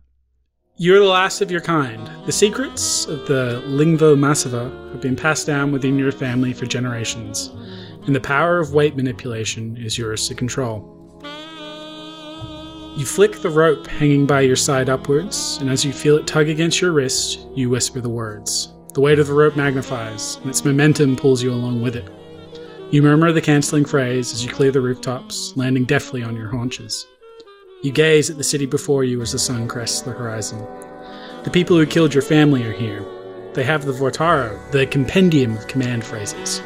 You're 0.75 0.99
the 0.99 1.05
last 1.05 1.41
of 1.41 1.51
your 1.51 1.61
kind. 1.61 2.09
The 2.25 2.31
secrets 2.31 3.05
of 3.05 3.27
the 3.27 3.61
Lingvo 3.67 4.17
Massiva 4.17 4.91
have 4.91 5.01
been 5.01 5.15
passed 5.15 5.45
down 5.45 5.71
within 5.71 5.99
your 5.99 6.11
family 6.11 6.51
for 6.51 6.65
generations, 6.65 7.51
and 8.05 8.15
the 8.15 8.19
power 8.19 8.59
of 8.59 8.73
weight 8.73 8.95
manipulation 8.95 9.77
is 9.77 9.99
yours 9.99 10.27
to 10.27 10.35
control. 10.35 10.93
You 12.97 13.05
flick 13.05 13.33
the 13.33 13.51
rope 13.51 13.85
hanging 13.85 14.25
by 14.25 14.41
your 14.41 14.55
side 14.55 14.89
upwards, 14.89 15.59
and 15.61 15.69
as 15.69 15.85
you 15.85 15.93
feel 15.93 16.17
it 16.17 16.25
tug 16.25 16.49
against 16.49 16.81
your 16.81 16.93
wrist, 16.93 17.39
you 17.53 17.69
whisper 17.69 18.01
the 18.01 18.09
words. 18.09 18.73
The 18.95 19.01
weight 19.01 19.19
of 19.19 19.27
the 19.27 19.33
rope 19.33 19.55
magnifies, 19.55 20.37
and 20.37 20.49
its 20.49 20.65
momentum 20.65 21.15
pulls 21.15 21.43
you 21.43 21.51
along 21.51 21.83
with 21.83 21.95
it. 21.95 22.09
You 22.89 23.03
murmur 23.03 23.31
the 23.31 23.41
canceling 23.41 23.85
phrase 23.85 24.33
as 24.33 24.43
you 24.43 24.51
clear 24.51 24.71
the 24.71 24.81
rooftops, 24.81 25.55
landing 25.55 25.85
deftly 25.85 26.23
on 26.23 26.35
your 26.35 26.49
haunches. 26.49 27.05
You 27.83 27.91
gaze 27.91 28.29
at 28.29 28.37
the 28.37 28.43
city 28.43 28.65
before 28.65 29.03
you 29.03 29.21
as 29.21 29.31
the 29.31 29.39
sun 29.39 29.67
crests 29.67 30.01
the 30.01 30.11
horizon. 30.11 30.59
The 31.43 31.51
people 31.51 31.77
who 31.77 31.85
killed 31.85 32.13
your 32.13 32.23
family 32.23 32.63
are 32.63 32.71
here. 32.73 33.05
They 33.53 33.63
have 33.63 33.85
the 33.85 33.91
Vortaro, 33.93 34.59
the 34.71 34.85
compendium 34.87 35.55
of 35.57 35.67
command 35.67 36.03
phrases. 36.03 36.61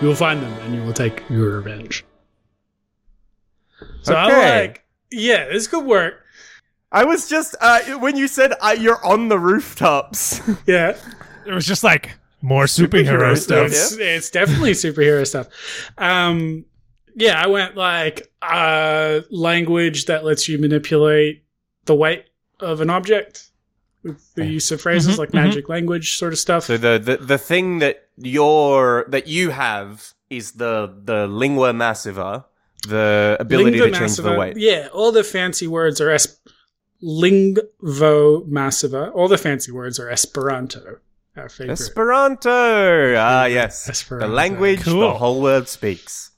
You 0.00 0.08
will 0.08 0.14
find 0.14 0.42
them 0.42 0.52
and 0.62 0.74
you 0.74 0.82
will 0.82 0.92
take 0.92 1.22
your 1.30 1.56
revenge. 1.56 2.04
So 4.02 4.12
Okay. 4.14 4.20
I'm 4.20 4.60
like, 4.66 4.84
yeah, 5.10 5.46
this 5.48 5.66
could 5.66 5.84
work. 5.84 6.20
I 6.92 7.04
was 7.04 7.28
just 7.28 7.56
uh, 7.60 7.80
when 7.98 8.16
you 8.16 8.28
said 8.28 8.52
uh, 8.60 8.76
you're 8.78 9.04
on 9.04 9.28
the 9.28 9.38
rooftops. 9.38 10.40
Yeah. 10.66 10.96
It 11.46 11.52
was 11.52 11.66
just 11.66 11.82
like 11.84 12.12
more 12.40 12.64
superhero, 12.64 13.32
Superhero 13.32 13.36
stuff. 13.38 13.70
stuff. 13.72 13.92
It's, 13.92 13.92
it's 13.98 14.30
definitely 14.30 14.72
superhero 14.72 15.26
stuff. 15.26 15.48
Um, 15.98 16.64
yeah, 17.14 17.40
I 17.42 17.46
went 17.46 17.76
like 17.76 18.30
uh, 18.42 19.20
language 19.30 20.06
that 20.06 20.24
lets 20.24 20.48
you 20.48 20.58
manipulate 20.58 21.44
the 21.86 21.94
weight 21.94 22.24
of 22.60 22.80
an 22.80 22.90
object 22.90 23.50
with 24.02 24.34
the 24.34 24.46
use 24.46 24.70
of 24.70 24.80
phrases 24.80 25.14
Mhm, 25.14 25.18
like 25.18 25.30
mhm. 25.30 25.34
magic 25.44 25.68
language 25.68 26.16
sort 26.18 26.32
of 26.32 26.38
stuff. 26.38 26.64
So 26.64 26.76
the, 26.76 26.98
the 26.98 27.16
the 27.18 27.38
thing 27.38 27.78
that 27.78 28.08
you're 28.16 29.04
that 29.08 29.26
you 29.26 29.50
have 29.50 30.12
is 30.30 30.52
the 30.52 30.92
the 31.04 31.26
lingua 31.26 31.72
massiva, 31.72 32.44
the 32.88 33.36
ability 33.40 33.78
Lingvo 33.78 33.92
to 33.92 33.98
change 33.98 34.16
the 34.16 34.32
weight. 34.34 34.56
Yeah, 34.56 34.88
all 34.92 35.10
the 35.12 35.24
fancy 35.24 35.66
words 35.66 36.00
are 36.00 36.10
es- 36.10 36.38
lingvo 37.02 38.46
massiva. 38.48 39.14
All 39.14 39.28
the 39.28 39.38
fancy 39.38 39.72
words 39.72 39.98
are 39.98 40.10
Esperanto. 40.10 40.98
Our 41.36 41.48
favorite. 41.48 41.72
Esperanto. 41.80 43.14
Ah, 43.16 43.46
yes. 43.46 43.88
Esperanto. 43.88 44.28
The 44.28 44.32
language 44.32 44.82
Cool. 44.84 45.00
the 45.00 45.14
whole 45.14 45.40
world 45.42 45.68
speaks. 45.68 46.30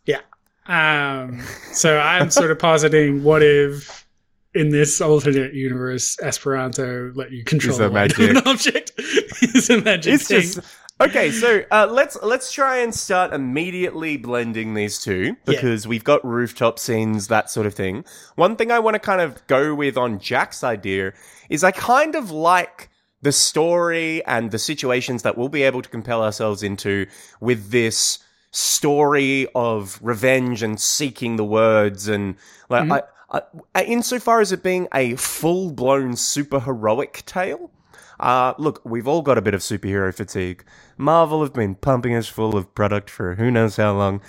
Um, 0.69 1.43
so 1.73 1.99
I'm 1.99 2.31
sort 2.31 2.51
of 2.51 2.59
positing 2.59 3.23
what 3.23 3.43
if 3.43 4.07
in 4.55 4.71
this 4.71 5.01
alternate 5.01 5.55
universe, 5.55 6.17
Esperanto 6.23 7.13
let 7.15 7.31
you 7.31 7.45
control 7.45 7.75
Is 7.75 7.81
a 7.81 7.89
the 7.89 8.31
an 8.31 8.37
object. 8.39 8.93
it's 8.99 9.71
a 9.71 9.81
magic 9.81 10.15
It's 10.15 10.29
thing. 10.29 10.41
just 10.41 10.61
okay. 11.01 11.31
So 11.31 11.63
uh, 11.71 11.89
let's 11.91 12.17
let's 12.23 12.51
try 12.51 12.79
and 12.79 12.95
start 12.95 13.33
immediately 13.35 14.17
blending 14.17 14.75
these 14.75 14.99
two 14.99 15.37
because 15.45 15.87
we've 15.87 16.05
got 16.05 16.25
rooftop 16.25 16.79
scenes, 16.79 17.29
that 17.29 17.51
sort 17.51 17.67
of 17.67 17.75
thing. 17.75 18.05
One 18.37 18.57
thing 18.57 18.73
I 18.73 18.79
want 18.79 18.95
to 18.95 18.99
kind 18.99 19.21
of 19.21 19.47
go 19.47 19.75
with 19.75 19.99
on 19.99 20.19
Jack's 20.19 20.65
idea 20.65 21.13
is 21.51 21.63
I 21.63 21.71
kind 21.71 22.15
of 22.15 22.31
like 22.31 22.89
the 23.23 23.33
story 23.33 24.25
and 24.25 24.51
the 24.51 24.59
situations 24.59 25.23
that 25.23 25.37
we'll 25.37 25.49
be 25.49 25.65
able 25.65 25.83
to 25.83 25.89
compel 25.89 26.23
ourselves 26.23 26.63
into 26.63 27.07
with 27.41 27.71
this 27.71 28.19
story 28.57 29.47
of 29.55 29.99
revenge 30.01 30.63
and 30.63 30.81
seeking 30.81 31.37
the 31.37 31.45
words 31.45 32.09
and 32.09 32.37
like 32.71 33.05
I, 33.31 33.43
I, 33.75 33.85
insofar 33.85 34.41
as 34.41 34.51
it 34.51 34.63
being 34.63 34.89
a 34.95 35.15
full 35.17 35.71
blown 35.73 36.17
super 36.17 36.61
heroic 36.61 37.23
tale. 37.27 37.71
Uh, 38.19 38.55
look, 38.57 38.81
we've 38.83 39.07
all 39.07 39.21
got 39.21 39.37
a 39.37 39.43
bit 39.43 39.53
of 39.53 39.61
superhero 39.61 40.15
fatigue. 40.15 40.65
Marvel 40.97 41.43
have 41.43 41.53
been 41.53 41.75
pumping 41.75 42.15
us 42.15 42.29
full 42.29 42.57
of 42.57 42.75
product 42.75 43.11
for 43.11 43.35
who 43.35 43.51
knows 43.51 43.77
how 43.77 43.95
long. 43.95 44.23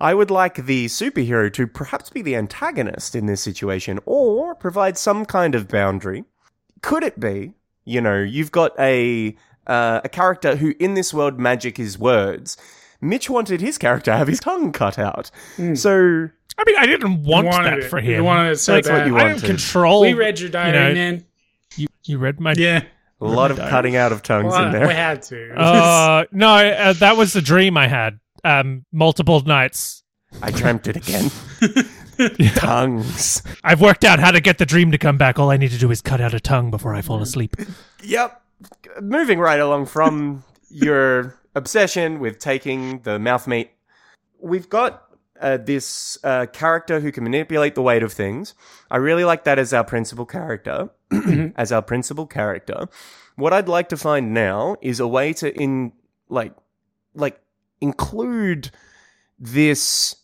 I 0.00 0.12
would 0.12 0.30
like 0.30 0.66
the 0.66 0.86
superhero 0.86 1.52
to 1.52 1.68
perhaps 1.68 2.10
be 2.10 2.20
the 2.20 2.34
antagonist 2.34 3.14
in 3.14 3.26
this 3.26 3.40
situation 3.40 4.00
or 4.06 4.56
provide 4.56 4.98
some 4.98 5.24
kind 5.24 5.54
of 5.54 5.68
boundary. 5.68 6.24
Could 6.82 7.04
it 7.04 7.20
be, 7.20 7.52
you 7.84 8.00
know, 8.00 8.20
you've 8.20 8.52
got 8.52 8.72
a 8.78 9.36
uh, 9.68 10.00
a 10.02 10.08
character 10.08 10.56
who 10.56 10.74
in 10.80 10.94
this 10.94 11.14
world 11.14 11.38
magic 11.38 11.78
is 11.78 11.96
words. 11.96 12.56
Mitch 13.00 13.30
wanted 13.30 13.60
his 13.60 13.78
character 13.78 14.10
to 14.10 14.16
have 14.16 14.28
his 14.28 14.40
tongue 14.40 14.72
cut 14.72 14.98
out. 14.98 15.30
So 15.74 16.28
I 16.58 16.64
mean, 16.66 16.76
I 16.78 16.86
didn't 16.86 17.22
want 17.22 17.46
wanted 17.46 17.64
that 17.72 17.78
it. 17.78 17.84
for 17.90 18.00
You 18.00 18.16
him. 18.16 18.24
wanted 18.24 18.52
it 18.52 18.56
so 18.58 18.72
That's 18.74 18.88
what 18.88 18.96
bad. 18.98 19.06
you 19.06 19.16
I 19.16 19.22
wanted. 19.22 19.34
didn't 19.36 19.46
control. 19.46 20.00
We 20.00 20.14
read 20.14 20.40
your 20.40 20.50
diary, 20.50 20.76
you 20.76 20.82
know, 20.88 20.94
man. 20.94 21.24
You, 21.76 21.86
you 22.04 22.18
read 22.18 22.40
my. 22.40 22.54
Yeah. 22.56 22.82
a 23.20 23.24
lot 23.24 23.50
of 23.52 23.56
Diary. 23.58 23.70
cutting 23.70 23.96
out 23.96 24.10
of 24.12 24.22
tongues 24.22 24.52
Well, 24.52 24.66
in 24.66 24.72
there. 24.72 24.88
we 24.88 24.94
had 24.94 25.22
to. 25.22 25.54
Uh, 25.54 26.24
no, 26.32 26.48
uh, 26.56 26.92
that 26.94 27.16
was 27.16 27.32
the 27.32 27.42
dream 27.42 27.76
I 27.76 27.86
had. 27.88 28.18
Um, 28.44 28.84
multiple 28.92 29.40
nights. 29.42 30.02
I 30.42 30.50
dreamt 30.50 30.86
it 30.88 30.96
again. 30.96 31.30
Tongues. 32.56 33.42
I've 33.62 33.80
worked 33.80 34.04
out 34.04 34.18
how 34.18 34.30
to 34.32 34.40
get 34.40 34.58
the 34.58 34.66
dream 34.66 34.90
to 34.92 34.98
come 34.98 35.18
back. 35.18 35.38
All 35.38 35.50
I 35.50 35.56
need 35.56 35.70
to 35.70 35.78
do 35.78 35.90
is 35.90 36.00
cut 36.02 36.20
out 36.20 36.34
a 36.34 36.40
tongue 36.40 36.70
before 36.70 36.94
I 36.94 37.00
fall 37.02 37.22
asleep. 37.22 37.56
Yep. 38.02 38.42
Moving 39.00 39.38
right 39.38 39.60
along 39.60 39.86
from 39.86 40.42
your 40.70 41.36
obsession 41.58 42.20
with 42.20 42.38
taking 42.38 43.00
the 43.00 43.18
mouth 43.18 43.46
meat, 43.46 43.70
we've 44.40 44.68
got 44.68 45.04
uh, 45.40 45.58
this 45.58 46.18
uh, 46.24 46.46
character 46.46 47.00
who 47.00 47.12
can 47.12 47.24
manipulate 47.24 47.74
the 47.74 47.82
weight 47.82 48.02
of 48.02 48.12
things. 48.12 48.54
I 48.90 48.96
really 48.96 49.24
like 49.24 49.44
that 49.44 49.58
as 49.58 49.72
our 49.72 49.84
principal 49.84 50.24
character. 50.24 50.90
as 51.56 51.72
our 51.72 51.82
principal 51.82 52.26
character. 52.26 52.88
What 53.36 53.52
I'd 53.52 53.68
like 53.68 53.88
to 53.90 53.96
find 53.96 54.34
now 54.34 54.76
is 54.82 55.00
a 55.00 55.08
way 55.08 55.32
to 55.34 55.54
in 55.54 55.92
like 56.28 56.54
like 57.14 57.40
include 57.80 58.70
this 59.38 60.16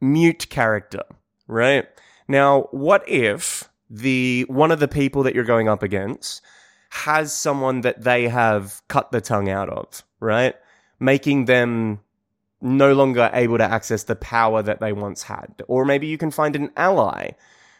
mute 0.00 0.48
character, 0.48 1.02
right? 1.46 1.86
Now, 2.28 2.68
what 2.70 3.06
if 3.08 3.68
the 3.88 4.46
one 4.48 4.70
of 4.70 4.80
the 4.80 4.88
people 4.88 5.22
that 5.24 5.34
you're 5.34 5.44
going 5.44 5.68
up 5.68 5.82
against 5.82 6.42
has 6.90 7.32
someone 7.32 7.82
that 7.82 8.02
they 8.02 8.28
have 8.28 8.82
cut 8.88 9.12
the 9.12 9.20
tongue 9.20 9.48
out 9.48 9.68
of, 9.68 10.04
right? 10.20 10.54
Making 11.00 11.46
them 11.46 12.00
no 12.60 12.92
longer 12.92 13.30
able 13.32 13.58
to 13.58 13.64
access 13.64 14.04
the 14.04 14.16
power 14.16 14.62
that 14.62 14.80
they 14.80 14.92
once 14.92 15.24
had. 15.24 15.62
Or 15.66 15.84
maybe 15.84 16.06
you 16.06 16.18
can 16.18 16.30
find 16.30 16.54
an 16.54 16.70
ally 16.76 17.30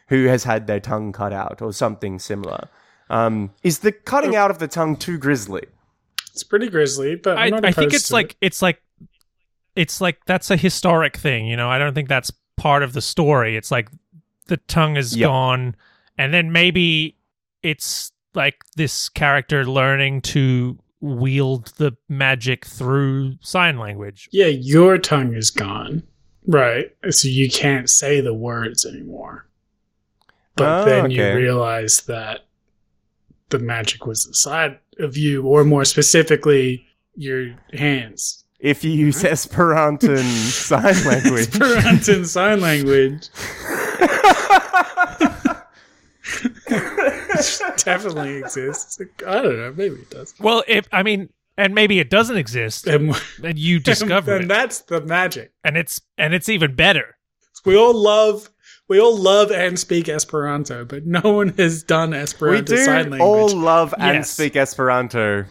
who 0.07 0.25
has 0.25 0.43
had 0.43 0.67
their 0.67 0.79
tongue 0.79 1.11
cut 1.13 1.31
out 1.31 1.61
or 1.61 1.71
something 1.71 2.19
similar. 2.19 2.67
Um, 3.09 3.51
is 3.63 3.79
the 3.79 3.91
cutting 3.91 4.35
out 4.35 4.51
of 4.51 4.59
the 4.59 4.67
tongue 4.67 4.95
too 4.95 5.17
grisly? 5.17 5.67
It's 6.31 6.43
pretty 6.43 6.69
grisly, 6.69 7.15
but 7.15 7.37
I'm 7.37 7.53
I, 7.53 7.59
not 7.59 7.65
I 7.65 7.71
think 7.71 7.93
it's 7.93 8.07
to 8.07 8.13
like 8.13 8.31
it. 8.31 8.37
it's 8.41 8.61
like 8.61 8.81
it's 9.75 10.01
like 10.01 10.23
that's 10.25 10.49
a 10.49 10.57
historic 10.57 11.17
thing, 11.17 11.45
you 11.45 11.55
know. 11.57 11.69
I 11.69 11.77
don't 11.77 11.93
think 11.93 12.09
that's 12.09 12.31
part 12.57 12.83
of 12.83 12.93
the 12.93 13.01
story. 13.01 13.55
It's 13.55 13.71
like 13.71 13.89
the 14.47 14.57
tongue 14.57 14.97
is 14.97 15.15
Yep. 15.15 15.27
gone, 15.27 15.75
and 16.17 16.33
then 16.33 16.51
maybe 16.51 17.17
it's 17.63 18.11
like 18.33 18.63
this 18.75 19.09
character 19.09 19.65
learning 19.65 20.21
to 20.21 20.79
wield 21.01 21.73
the 21.77 21.91
magic 22.07 22.65
through 22.65 23.35
sign 23.41 23.77
language. 23.79 24.29
yeah, 24.31 24.45
your 24.47 24.97
tongue 24.97 25.33
is 25.33 25.49
gone, 25.49 26.03
right? 26.47 26.95
So 27.09 27.27
you 27.27 27.49
can't 27.49 27.89
say 27.89 28.21
the 28.21 28.33
words 28.33 28.85
anymore. 28.85 29.47
But 30.55 30.81
Oh, 30.81 30.85
then 30.85 31.11
you 31.11 31.23
realize 31.35 32.01
that 32.01 32.41
the 33.49 33.59
magic 33.59 34.05
was 34.05 34.25
inside 34.27 34.77
of 34.99 35.17
you, 35.17 35.43
or 35.43 35.63
more 35.63 35.85
specifically, 35.85 36.85
your 37.15 37.55
hands. 37.73 38.43
If 38.59 38.83
you 38.83 38.91
use 38.91 39.23
Esperanto 39.23 40.15
sign 40.21 41.03
language. 41.03 41.47
Esperanto 41.49 42.23
sign 42.23 42.61
language 42.61 43.27
definitely 47.83 48.37
exists. 48.37 48.99
I 49.25 49.41
don't 49.41 49.57
know, 49.57 49.73
maybe 49.75 49.95
it 49.95 50.09
does. 50.09 50.33
Well, 50.39 50.63
if 50.67 50.87
I 50.91 51.03
mean, 51.03 51.29
and 51.57 51.75
maybe 51.75 51.99
it 51.99 52.09
doesn't 52.09 52.37
exist, 52.37 52.87
And, 52.87 53.15
and 53.43 53.57
you 53.59 53.79
discover 53.79 54.35
and 54.35 54.45
it, 54.45 54.47
that's 54.47 54.79
the 54.81 55.01
magic. 55.01 55.51
and 55.63 55.77
it's 55.77 56.01
and 56.17 56.33
it's 56.33 56.49
even 56.49 56.75
better. 56.75 57.17
We 57.65 57.75
all 57.75 57.93
love 57.93 58.49
we 58.87 58.99
all 58.99 59.15
love 59.17 59.51
and 59.51 59.79
speak 59.79 60.09
Esperanto, 60.09 60.83
but 60.83 61.05
no 61.05 61.21
one 61.21 61.49
has 61.57 61.83
done 61.83 62.11
we 62.11 62.17
Esperanto 62.17 62.75
do 62.75 62.77
sign 62.83 63.09
language. 63.11 63.21
all 63.21 63.49
love 63.49 63.93
and 63.97 64.15
Yes. 64.17 64.31
speak 64.31 64.55
Esperanto. 64.55 65.45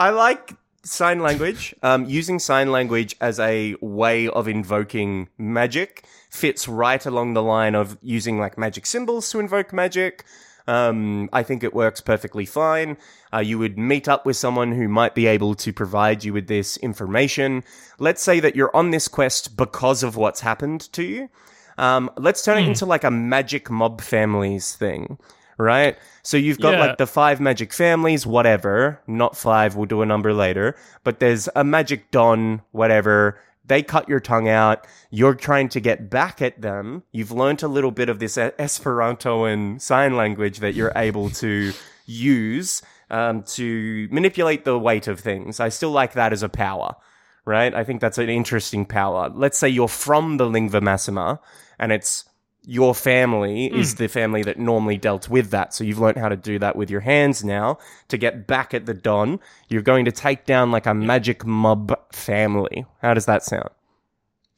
I 0.00 0.10
like 0.10 0.54
sign 0.82 1.20
language. 1.20 1.74
Um, 1.82 2.06
using 2.06 2.38
sign 2.38 2.72
language 2.72 3.14
as 3.20 3.38
a 3.38 3.76
way 3.80 4.28
of 4.28 4.48
invoking 4.48 5.28
magic 5.38 6.04
fits 6.30 6.66
right 6.68 7.04
along 7.04 7.34
the 7.34 7.42
line 7.42 7.74
of 7.74 7.98
using 8.02 8.38
like 8.38 8.56
magic 8.56 8.86
symbols 8.86 9.30
to 9.30 9.38
invoke 9.40 9.72
magic. 9.72 10.24
Um, 10.70 11.28
I 11.32 11.42
think 11.42 11.64
it 11.64 11.74
works 11.74 12.00
perfectly 12.00 12.46
fine. 12.46 12.96
Uh, 13.34 13.38
you 13.40 13.58
would 13.58 13.76
meet 13.76 14.06
up 14.08 14.24
with 14.24 14.36
someone 14.36 14.70
who 14.72 14.86
might 14.88 15.14
be 15.14 15.26
able 15.26 15.54
to 15.56 15.72
provide 15.72 16.22
you 16.24 16.32
with 16.32 16.46
this 16.46 16.76
information. 16.78 17.64
Let's 17.98 18.22
say 18.22 18.38
that 18.40 18.54
you're 18.54 18.74
on 18.74 18.90
this 18.90 19.08
quest 19.08 19.56
because 19.56 20.02
of 20.04 20.16
what's 20.16 20.40
happened 20.40 20.82
to 20.92 21.02
you. 21.02 21.28
Um, 21.76 22.10
let's 22.16 22.44
turn 22.44 22.58
it 22.58 22.68
into 22.68 22.86
like 22.86 23.04
a 23.04 23.10
magic 23.10 23.70
mob 23.70 24.00
families 24.00 24.76
thing, 24.76 25.18
right? 25.58 25.96
So 26.22 26.36
you've 26.36 26.60
got 26.60 26.74
Yeah. 26.74 26.80
like 26.86 26.98
the 26.98 27.06
five 27.06 27.40
magic 27.40 27.72
families, 27.72 28.26
whatever. 28.26 29.00
Not 29.06 29.36
five, 29.36 29.74
we'll 29.76 29.86
do 29.86 30.02
a 30.02 30.06
number 30.06 30.32
later. 30.34 30.76
But 31.04 31.20
there's 31.20 31.48
a 31.56 31.64
magic 31.64 32.10
don, 32.10 32.62
whatever. 32.72 33.40
They 33.70 33.84
cut 33.84 34.08
your 34.08 34.18
tongue 34.18 34.48
out. 34.48 34.84
You're 35.10 35.36
trying 35.36 35.68
to 35.68 35.80
get 35.80 36.10
back 36.10 36.42
at 36.42 36.60
them. 36.60 37.04
You've 37.12 37.30
learnt 37.30 37.62
a 37.62 37.68
little 37.68 37.92
bit 37.92 38.08
of 38.08 38.18
this 38.18 38.36
Esperanto 38.36 39.44
and 39.44 39.80
sign 39.80 40.16
language 40.16 40.58
that 40.58 40.74
you're 40.74 40.90
able 40.96 41.30
to 41.30 41.72
use 42.04 42.82
um, 43.10 43.44
to 43.44 44.08
manipulate 44.10 44.64
the 44.64 44.76
weight 44.76 45.06
of 45.06 45.20
things. 45.20 45.60
I 45.60 45.68
still 45.68 45.92
like 45.92 46.14
that 46.14 46.32
as 46.32 46.42
a 46.42 46.48
power, 46.48 46.96
right? 47.44 47.72
I 47.72 47.84
think 47.84 48.00
that's 48.00 48.18
an 48.18 48.28
interesting 48.28 48.86
power. 48.86 49.30
Let's 49.32 49.56
say 49.56 49.68
you're 49.68 49.86
from 49.86 50.38
the 50.38 50.46
Lingua 50.46 50.80
Massima 50.80 51.38
and 51.78 51.92
it's 51.92 52.24
your 52.62 52.94
family 52.94 53.66
is 53.66 53.94
the 53.94 54.06
family 54.06 54.42
that 54.42 54.58
normally 54.58 54.98
dealt 54.98 55.28
with 55.28 55.50
that. 55.50 55.72
So 55.72 55.82
you've 55.82 55.98
learned 55.98 56.18
how 56.18 56.28
to 56.28 56.36
do 56.36 56.58
that 56.58 56.76
with 56.76 56.90
your 56.90 57.00
hands 57.00 57.42
now 57.42 57.78
to 58.08 58.18
get 58.18 58.46
back 58.46 58.74
at 58.74 58.86
the 58.86 58.94
Don. 58.94 59.40
You're 59.68 59.82
going 59.82 60.04
to 60.04 60.12
take 60.12 60.44
down 60.44 60.70
like 60.70 60.86
a 60.86 60.94
magic 60.94 61.44
mob 61.46 61.98
family. 62.12 62.84
How 63.00 63.14
does 63.14 63.26
that 63.26 63.42
sound? 63.42 63.70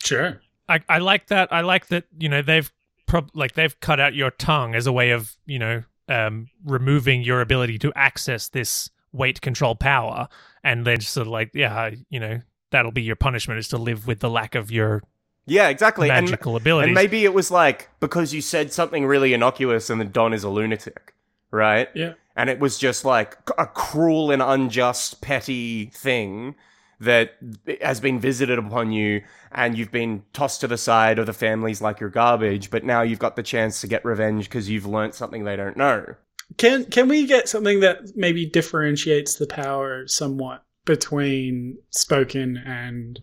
Sure. 0.03 0.41
I, 0.69 0.81
I 0.89 0.99
like 0.99 1.29
that. 1.29 1.53
I 1.53 1.61
like 1.61 1.87
that. 1.89 2.05
You 2.19 2.29
know, 2.29 2.43
they've 2.43 2.71
prob- 3.07 3.31
like 3.35 3.53
they've 3.55 3.79
cut 3.81 4.01
out 4.01 4.15
your 4.15 4.31
tongue 4.31 4.75
as 4.75 4.87
a 4.87 4.93
way 4.93 5.11
of 5.11 5.37
you 5.47 5.59
know 5.59 5.85
um, 6.09 6.49
removing 6.65 7.23
your 7.23 7.41
ability 7.41 7.79
to 7.81 7.93
access 7.95 8.49
this 8.49 8.91
weight 9.13 9.41
control 9.41 9.75
power, 9.75 10.29
and 10.65 10.87
then 10.87 10.99
just 10.99 11.13
sort 11.13 11.27
of 11.27 11.33
like 11.33 11.51
yeah, 11.55 11.91
you 12.11 12.19
know, 12.19 12.41
that'll 12.71 12.93
be 12.93 13.03
your 13.03 13.17
punishment 13.17 13.59
is 13.59 13.69
to 13.69 13.79
live 13.79 14.07
with 14.07 14.21
the 14.21 14.31
lack 14.31 14.55
of 14.55 14.71
your 14.71 15.03
Yeah, 15.47 15.69
exactly. 15.69 16.11
And- 16.11 16.27
magical 16.27 16.57
abilities. 16.57 16.89
And 16.89 16.95
maybe 16.95 17.25
it 17.25 17.35
was 17.35 17.51
like 17.51 17.89
because 18.01 18.33
you 18.33 18.41
said 18.41 18.73
something 18.73 19.07
really 19.07 19.35
innocuous 19.35 19.91
and 19.91 20.01
the 20.01 20.05
Don 20.05 20.33
is 20.33 20.45
a 20.45 20.51
lunatic, 20.51 21.15
right? 21.51 21.89
Yeah. 21.95 22.15
And 22.37 22.49
it 22.49 22.59
was 22.59 22.79
just 22.79 23.05
like 23.05 23.37
a 23.59 23.67
cruel 23.67 24.31
and 24.31 24.41
unjust, 24.41 25.21
petty 25.21 25.87
thing 25.87 26.55
that 27.01 27.33
has 27.81 28.01
been 28.01 28.21
visited 28.21 28.59
upon 28.59 28.93
you 28.93 29.23
and 29.51 29.77
you've 29.77 29.91
been 29.91 30.23
tossed 30.33 30.61
to 30.61 30.69
the 30.69 30.79
side 30.79 31.19
of 31.19 31.27
the 31.27 31.33
families 31.33 31.83
like 31.83 31.99
you're 31.99 32.09
garbage, 32.09 32.71
but 32.71 32.85
now 32.85 33.03
you've 33.03 33.19
got 33.19 33.37
the 33.37 33.43
chance 33.43 33.81
to 33.81 33.89
get 33.89 34.05
revenge 34.05 34.45
because 34.45 34.71
you've 34.71 34.87
learnt 34.87 35.15
something 35.15 35.45
they 35.45 35.57
don't 35.57 35.77
know. 35.77 36.15
Can 36.59 36.85
can 36.87 37.09
we 37.09 37.27
get 37.27 37.49
something 37.49 37.81
that 37.81 38.15
maybe 38.15 38.47
differentiates 38.47 39.37
the 39.37 39.47
power 39.47 40.07
somewhat 40.07 40.65
between 40.85 41.79
spoken 41.91 42.57
and 42.57 43.21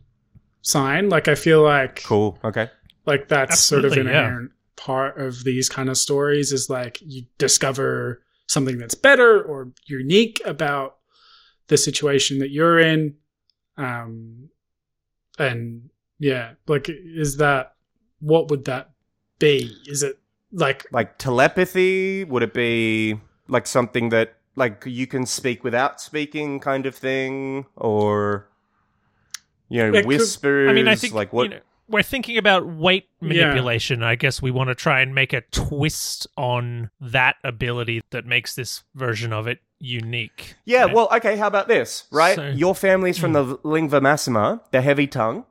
sign? 0.70 1.10
Like 1.10 1.28
I 1.28 1.36
feel 1.36 1.62
like 1.64 2.04
Cool. 2.04 2.38
Okay. 2.44 2.70
like 3.06 3.28
that's 3.28 3.60
sort 3.60 3.86
of 3.86 3.92
Absolutely, 3.92 4.12
yeah. 4.12 4.20
inherent 4.26 4.52
part 4.76 5.20
of 5.20 5.44
these 5.44 5.68
kind 5.70 5.90
of 5.90 5.98
stories 5.98 6.52
is 6.52 6.70
like 6.70 7.00
you 7.02 7.24
discover 7.38 8.22
something 8.48 8.78
that's 8.78 8.96
better 8.96 9.42
or 9.42 9.72
unique 9.86 10.42
about 10.46 10.98
the 11.68 11.78
situation 11.78 12.40
that 12.40 12.50
you're 12.50 12.80
in. 12.80 13.16
Um, 13.78 14.50
and 15.38 15.90
yeah, 16.20 16.54
like, 16.68 16.90
is 16.90 17.38
that 17.38 17.76
what 18.20 18.50
would 18.50 18.66
that 18.66 18.92
be? 19.40 19.72
Is 19.86 20.04
it 20.04 20.18
like 20.52 20.86
Like 20.92 21.18
telepathy? 21.18 22.24
Would 22.24 22.44
it 22.44 22.54
be 22.54 23.20
like 23.48 23.68
something 23.68 24.10
that 24.10 24.36
like 24.56 24.84
you 24.86 25.08
can 25.08 25.26
speak 25.26 25.64
without 25.64 26.02
speaking 26.02 26.60
kind 26.60 26.86
of 26.86 26.96
thing? 26.96 27.66
Or 27.76 28.50
you 29.70 29.80
know, 29.84 29.90
It 29.90 30.02
could- 30.02 30.06
whispers? 30.08 30.70
I 30.70 30.74
mean, 30.74 30.88
I 30.88 30.96
think 30.96 31.14
like 31.14 31.32
what 31.34 31.44
you 31.44 31.50
know, 31.56 31.62
we're 31.88 32.04
thinking 32.04 32.38
about 32.38 32.66
weight 32.68 33.08
manipulation. 33.22 34.04
I 34.04 34.16
guess 34.16 34.42
we 34.42 34.52
want 34.52 34.70
to 34.70 34.76
try 34.76 35.02
and 35.02 35.16
make 35.16 35.34
a 35.34 35.42
twist 35.42 36.28
on 36.38 36.90
that 37.02 37.36
ability 37.44 38.02
that 38.12 38.26
makes 38.26 38.54
this 38.56 38.84
version 38.96 39.34
of 39.34 39.48
it 39.48 39.60
unique. 39.80 40.56
Yeah, 40.66 40.84
right? 40.84 40.94
well, 40.94 41.08
okay, 41.16 41.38
how 41.38 41.48
about 41.48 41.68
this, 41.68 42.04
right? 42.12 42.36
So- 42.36 42.50
Your 42.50 42.76
family's 42.76 43.18
from 43.18 43.34
the 43.34 43.58
lingua 43.64 44.02
massima, 44.02 44.62
the 44.72 44.82
heavy 44.82 45.08
tongue, 45.08 45.46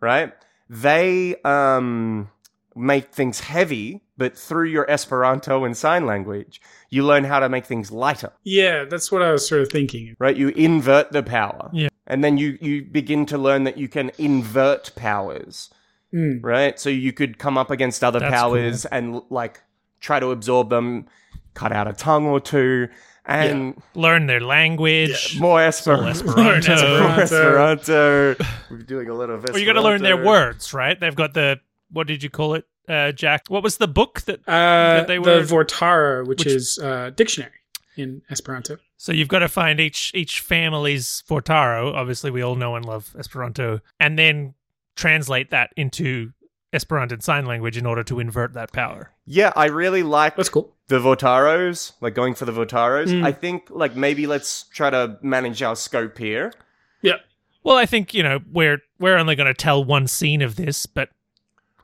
right? 0.00 0.32
They 0.70 1.36
um 1.44 2.30
make 2.74 3.12
things 3.14 3.40
heavy, 3.40 4.02
but 4.18 4.36
through 4.36 4.68
your 4.68 4.88
Esperanto 4.90 5.64
and 5.64 5.74
sign 5.76 6.04
language, 6.04 6.60
you 6.90 7.02
learn 7.04 7.24
how 7.24 7.38
to 7.40 7.48
make 7.48 7.64
things 7.64 7.90
lighter, 7.90 8.32
yeah, 8.44 8.84
that's 8.84 9.10
what 9.10 9.22
I 9.22 9.32
was 9.32 9.48
sort 9.48 9.62
of 9.62 9.70
thinking. 9.70 10.14
right? 10.18 10.36
You 10.36 10.48
invert 10.50 11.10
the 11.12 11.22
power. 11.22 11.70
Yeah. 11.72 11.88
And 12.06 12.22
then 12.22 12.36
you 12.38 12.56
you 12.60 12.82
begin 12.84 13.26
to 13.26 13.38
learn 13.38 13.64
that 13.64 13.76
you 13.78 13.88
can 13.88 14.10
invert 14.18 14.94
powers, 14.96 15.70
Mm. 16.14 16.38
right? 16.42 16.78
So 16.78 16.88
you 16.88 17.12
could 17.12 17.38
come 17.38 17.58
up 17.58 17.70
against 17.70 18.04
other 18.04 18.20
That's 18.20 18.32
powers 18.34 18.84
and 18.86 19.20
like 19.30 19.60
try 20.00 20.20
to 20.20 20.30
absorb 20.30 20.70
them, 20.70 21.06
cut 21.54 21.72
out 21.72 21.88
a 21.88 21.92
tongue 21.92 22.26
or 22.26 22.38
two, 22.40 22.88
and 23.24 23.80
Learn 23.94 24.26
their 24.26 24.40
language. 24.40 25.36
more 25.40 25.60
All 25.60 25.66
Esperanto. 25.66 26.10
Esperanto. 26.10 26.72
Esperanto. 27.22 27.22
Esperanto. 27.22 28.44
We're 28.70 28.82
doing 28.82 29.08
a 29.08 29.14
lot 29.14 29.30
of 29.30 29.40
Esperanto. 29.40 29.52
Well, 29.52 29.60
you 29.60 29.66
got 29.66 29.72
to 29.72 29.82
learn 29.82 30.02
their 30.02 30.24
words, 30.24 30.72
right? 30.72 30.98
They've 30.98 31.14
got 31.16 31.34
the 31.34 31.58
what 31.90 32.06
did 32.06 32.22
you 32.22 32.30
call 32.30 32.54
it, 32.54 32.64
uh, 32.88 33.10
Jack? 33.12 33.42
What 33.48 33.62
was 33.64 33.78
the 33.78 33.88
book 33.88 34.20
that? 34.22 34.40
Uh, 34.46 34.98
That 34.98 35.06
they 35.08 35.16
the 35.18 35.22
were- 35.22 35.64
Vortaro, 35.64 36.24
which, 36.26 36.44
which- 36.44 36.54
is 36.54 36.78
uh, 36.78 37.10
dictionary 37.16 37.52
in 37.96 38.22
Esperanto. 38.30 38.76
So 38.96 39.12
you've 39.12 39.28
got 39.28 39.40
to 39.40 39.48
find 39.48 39.78
each 39.78 40.10
each 40.14 40.40
family's 40.40 41.22
Vortaro. 41.28 41.94
Obviously, 41.94 42.30
we 42.30 42.42
all 42.42 42.56
know 42.56 42.76
and 42.76 42.84
love 42.84 43.14
Esperanto, 43.18 43.80
and 44.00 44.18
then 44.18 44.54
translate 44.96 45.50
that 45.50 45.70
into 45.76 46.32
Esperanto 46.72 47.16
sign 47.20 47.46
language 47.46 47.76
in 47.76 47.86
order 47.86 48.02
to 48.04 48.20
invert 48.20 48.54
that 48.54 48.72
power. 48.72 49.12
Yeah, 49.24 49.52
I 49.54 49.66
really 49.66 50.02
like 50.02 50.36
That's 50.36 50.48
cool. 50.48 50.74
the 50.88 50.98
Vortaros, 50.98 51.92
like 52.00 52.14
going 52.14 52.34
for 52.34 52.44
the 52.44 52.52
Vortaros. 52.52 53.08
Mm. 53.08 53.24
I 53.24 53.32
think 53.32 53.68
like 53.70 53.96
maybe 53.96 54.26
let's 54.26 54.64
try 54.64 54.90
to 54.90 55.18
manage 55.22 55.62
our 55.62 55.76
scope 55.76 56.18
here. 56.18 56.52
Yeah. 57.02 57.16
Well, 57.62 57.76
I 57.76 57.86
think 57.86 58.14
you 58.14 58.22
know 58.22 58.40
we're 58.52 58.78
we're 58.98 59.16
only 59.16 59.34
going 59.34 59.48
to 59.48 59.54
tell 59.54 59.84
one 59.84 60.06
scene 60.06 60.42
of 60.42 60.56
this, 60.56 60.86
but 60.86 61.10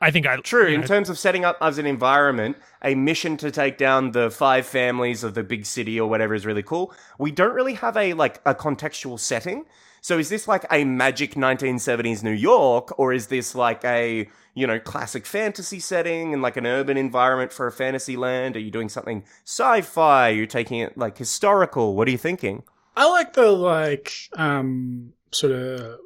I 0.03 0.11
think 0.11 0.27
I 0.27 0.37
True, 0.39 0.69
you 0.69 0.75
in 0.75 0.81
know, 0.81 0.87
terms 0.87 1.09
of 1.09 1.17
setting 1.17 1.45
up 1.45 1.57
as 1.61 1.79
an 1.79 1.87
environment, 1.87 2.57
a 2.83 2.97
mission 2.97 3.37
to 3.37 3.53
take 3.53 3.79
down 3.79 4.11
the 4.11 4.33
five 4.33 4.67
families 4.67 5.23
of 5.23 5.35
the 5.35 5.45
big 5.45 5.65
city 5.65 6.01
or 6.01 6.11
whatever 6.11 6.35
is 6.35 6.45
really 6.45 6.65
cool. 6.65 6.93
We 7.19 7.31
don't 7.31 7.55
really 7.55 7.75
have 7.75 7.97
a 7.97 8.13
like 8.15 8.41
a 8.45 8.53
contextual 8.53 9.21
setting. 9.21 9.65
So 10.01 10.19
is 10.19 10.29
this 10.29 10.49
like 10.49 10.67
a 10.73 10.85
magic 10.85 11.35
1970s 11.37 12.25
New 12.25 12.33
York 12.33 12.99
or 12.99 13.13
is 13.13 13.29
this 13.29 13.55
like 13.55 13.85
a, 13.85 14.29
you 14.55 14.67
know, 14.67 14.81
classic 14.81 15.25
fantasy 15.25 15.79
setting 15.79 16.33
and 16.33 16.43
like 16.43 16.57
an 16.57 16.67
urban 16.67 16.97
environment 16.97 17.53
for 17.53 17.69
a 17.69 17.73
fantasy 17.73 18.17
land? 18.17 18.57
Are 18.57 18.61
you 18.61 18.73
doing 18.73 18.89
something 18.89 19.23
sci-fi? 19.45 20.31
You're 20.31 20.41
you 20.41 20.47
taking 20.49 20.81
it 20.81 20.99
like 20.99 21.17
historical? 21.17 21.95
What 21.95 22.09
are 22.09 22.11
you 22.11 22.19
thinking? 22.19 22.65
I 22.97 23.09
like 23.09 23.35
the 23.35 23.53
like 23.53 24.13
um 24.33 25.13
sort 25.31 25.53
of 25.53 26.01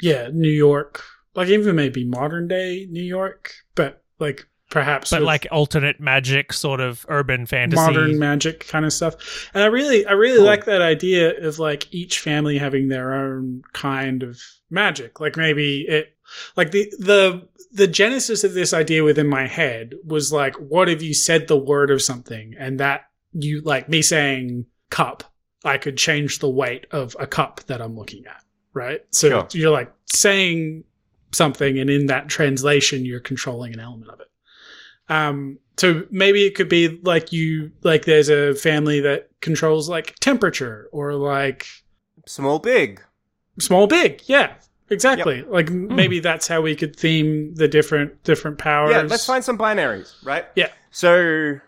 yeah 0.00 0.28
New 0.32 0.48
York, 0.48 1.02
like 1.34 1.48
even 1.48 1.74
maybe 1.76 2.04
modern 2.04 2.48
day 2.48 2.86
New 2.90 3.02
York, 3.02 3.52
but 3.74 4.02
like 4.18 4.46
perhaps 4.70 5.10
but 5.10 5.22
like 5.22 5.46
alternate 5.50 6.00
magic, 6.00 6.52
sort 6.52 6.80
of 6.80 7.04
urban 7.08 7.44
fantasy. 7.46 7.80
modern 7.82 8.18
magic 8.18 8.66
kind 8.68 8.84
of 8.84 8.92
stuff. 8.92 9.50
And 9.54 9.62
I 9.62 9.66
really 9.66 10.06
I 10.06 10.12
really 10.12 10.38
Cool. 10.38 10.46
like 10.46 10.64
that 10.64 10.82
idea 10.82 11.46
of 11.46 11.58
like 11.58 11.92
each 11.92 12.20
family 12.20 12.58
having 12.58 12.88
their 12.88 13.12
own 13.14 13.62
kind 13.72 14.22
of 14.22 14.40
magic. 14.70 15.20
Like 15.20 15.36
maybe 15.36 15.82
it 15.88 16.16
like 16.56 16.70
the 16.70 16.92
the 16.98 17.46
the 17.72 17.86
genesis 17.86 18.44
of 18.44 18.54
this 18.54 18.72
idea 18.74 19.02
within 19.04 19.26
my 19.26 19.46
head 19.46 19.94
was 20.04 20.32
like 20.32 20.54
what 20.56 20.88
if 20.88 21.02
you 21.02 21.14
said 21.14 21.48
the 21.48 21.56
word 21.56 21.90
of 21.90 22.00
something 22.02 22.54
and 22.58 22.80
that 22.80 23.06
you 23.32 23.60
like 23.62 23.88
me 23.88 24.02
saying 24.02 24.66
cup 24.90 25.24
I 25.64 25.78
could 25.78 25.96
change 25.96 26.38
the 26.40 26.50
weight 26.50 26.86
of 26.90 27.16
a 27.20 27.26
cup 27.26 27.60
that 27.68 27.80
I'm 27.80 27.96
looking 27.96 28.26
at, 28.26 28.42
right? 28.74 29.00
So 29.10 29.28
Sure. 29.28 29.48
you're 29.52 29.70
like 29.70 29.92
saying 30.12 30.84
something, 31.32 31.78
and 31.78 31.90
in 31.90 32.06
that 32.06 32.28
translation, 32.28 33.04
you're 33.04 33.20
controlling 33.20 33.72
an 33.72 33.80
element 33.80 34.10
of 34.10 34.20
it. 34.20 34.28
Um, 35.08 35.58
so 35.76 36.04
maybe 36.10 36.44
it 36.44 36.54
could 36.54 36.68
be 36.68 37.00
like 37.02 37.32
you, 37.32 37.72
like 37.82 38.04
there's 38.04 38.28
a 38.28 38.54
family 38.54 39.00
that 39.00 39.28
controls 39.40 39.88
like 39.88 40.14
temperature 40.20 40.88
or 40.92 41.14
like 41.14 41.66
Small 42.26 42.58
big. 42.60 43.02
small, 43.58 43.86
big. 43.86 44.22
Yeah, 44.26 44.54
exactly. 44.88 45.42
Like 45.42 45.68
m 45.70 45.94
maybe 45.94 46.20
that's 46.20 46.46
how 46.46 46.60
we 46.60 46.76
could 46.76 46.94
theme 46.94 47.54
the 47.56 47.66
different 47.66 48.22
different 48.22 48.58
powers. 48.58 48.92
Yeah, 48.92 49.02
let's 49.02 49.26
find 49.26 49.42
some 49.42 49.58
binaries, 49.58 50.14
right? 50.24 50.46
Yeah. 50.54 50.68
So 50.92 51.58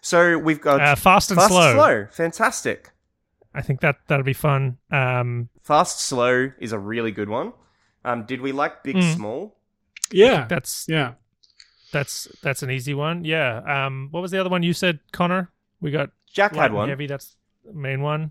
so 0.00 0.38
we've 0.38 0.60
got 0.60 0.80
uh, 0.80 0.96
fast 0.96 1.30
and 1.30 1.38
fast 1.38 1.52
slow. 1.52 1.74
slow. 1.74 2.06
Fantastic. 2.10 2.90
I 3.54 3.62
think 3.62 3.80
that 3.80 3.96
that'll 4.08 4.24
be 4.24 4.32
fun. 4.32 4.78
Um, 4.90 5.48
Fast 5.62 6.00
slow 6.00 6.50
is 6.58 6.72
a 6.72 6.78
really 6.78 7.12
good 7.12 7.28
one. 7.28 7.52
Um, 8.04 8.24
did 8.24 8.40
we 8.40 8.52
like 8.52 8.82
big 8.82 8.96
Mm. 8.96 9.14
small? 9.14 9.56
Yeah, 10.10 10.46
that's 10.48 10.86
yeah. 10.88 11.14
that's 11.92 12.28
that's 12.42 12.62
an 12.62 12.70
easy 12.70 12.94
one. 12.94 13.24
Yeah. 13.24 13.62
Um, 13.86 14.08
what 14.10 14.20
was 14.20 14.30
the 14.30 14.38
other 14.40 14.50
one 14.50 14.62
you 14.62 14.72
said, 14.72 15.00
Connor? 15.12 15.50
We 15.80 15.90
got 15.90 16.10
Jack 16.32 16.54
had 16.54 16.72
one. 16.72 16.88
heavy. 16.88 17.06
That's 17.06 17.36
the 17.64 17.72
main 17.72 18.00
one. 18.02 18.30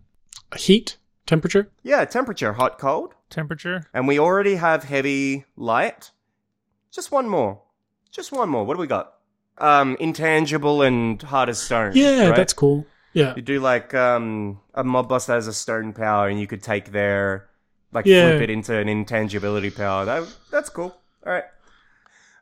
Heat, 0.58 0.98
temperature. 1.26 1.70
Yeah, 1.84 2.04
temperature, 2.06 2.54
hot, 2.54 2.78
cold, 2.78 3.14
Temperature. 3.30 3.84
and 3.94 4.08
we 4.08 4.20
already 4.20 4.56
have 4.56 4.84
heavy, 4.84 5.46
light. 5.56 6.12
Just 6.92 7.12
one 7.12 7.30
more. 7.30 7.62
Just 8.12 8.32
one 8.32 8.50
more. 8.50 8.66
What 8.66 8.76
do 8.76 8.82
we 8.82 8.88
got? 8.88 9.14
Um, 9.58 9.96
intangible 10.00 10.82
and 10.82 11.22
hard 11.22 11.48
as 11.50 11.60
stone. 11.60 11.92
Yeah, 11.96 12.28
right? 12.28 12.36
that's 12.36 12.54
cool. 12.54 12.86
Yeah, 13.14 13.34
You 13.36 13.42
do 13.42 13.60
like 13.60 13.94
um 13.94 14.60
a 14.74 14.84
mob 14.84 15.08
boss 15.10 15.26
that 15.28 15.34
has 15.36 15.48
a 15.48 15.54
stone 15.54 15.94
power, 15.94 16.28
and 16.30 16.40
you 16.40 16.48
could 16.48 16.64
take 16.64 16.92
their 16.92 17.48
like 17.92 18.06
Yeah. 18.06 18.30
flip 18.32 18.42
it 18.44 18.50
into 18.50 18.76
an 18.78 18.88
intangibility 18.88 19.70
power. 19.70 20.06
That 20.06 20.24
that's 20.52 20.70
cool. 20.70 20.96
All 21.26 21.34
right. 21.34 21.46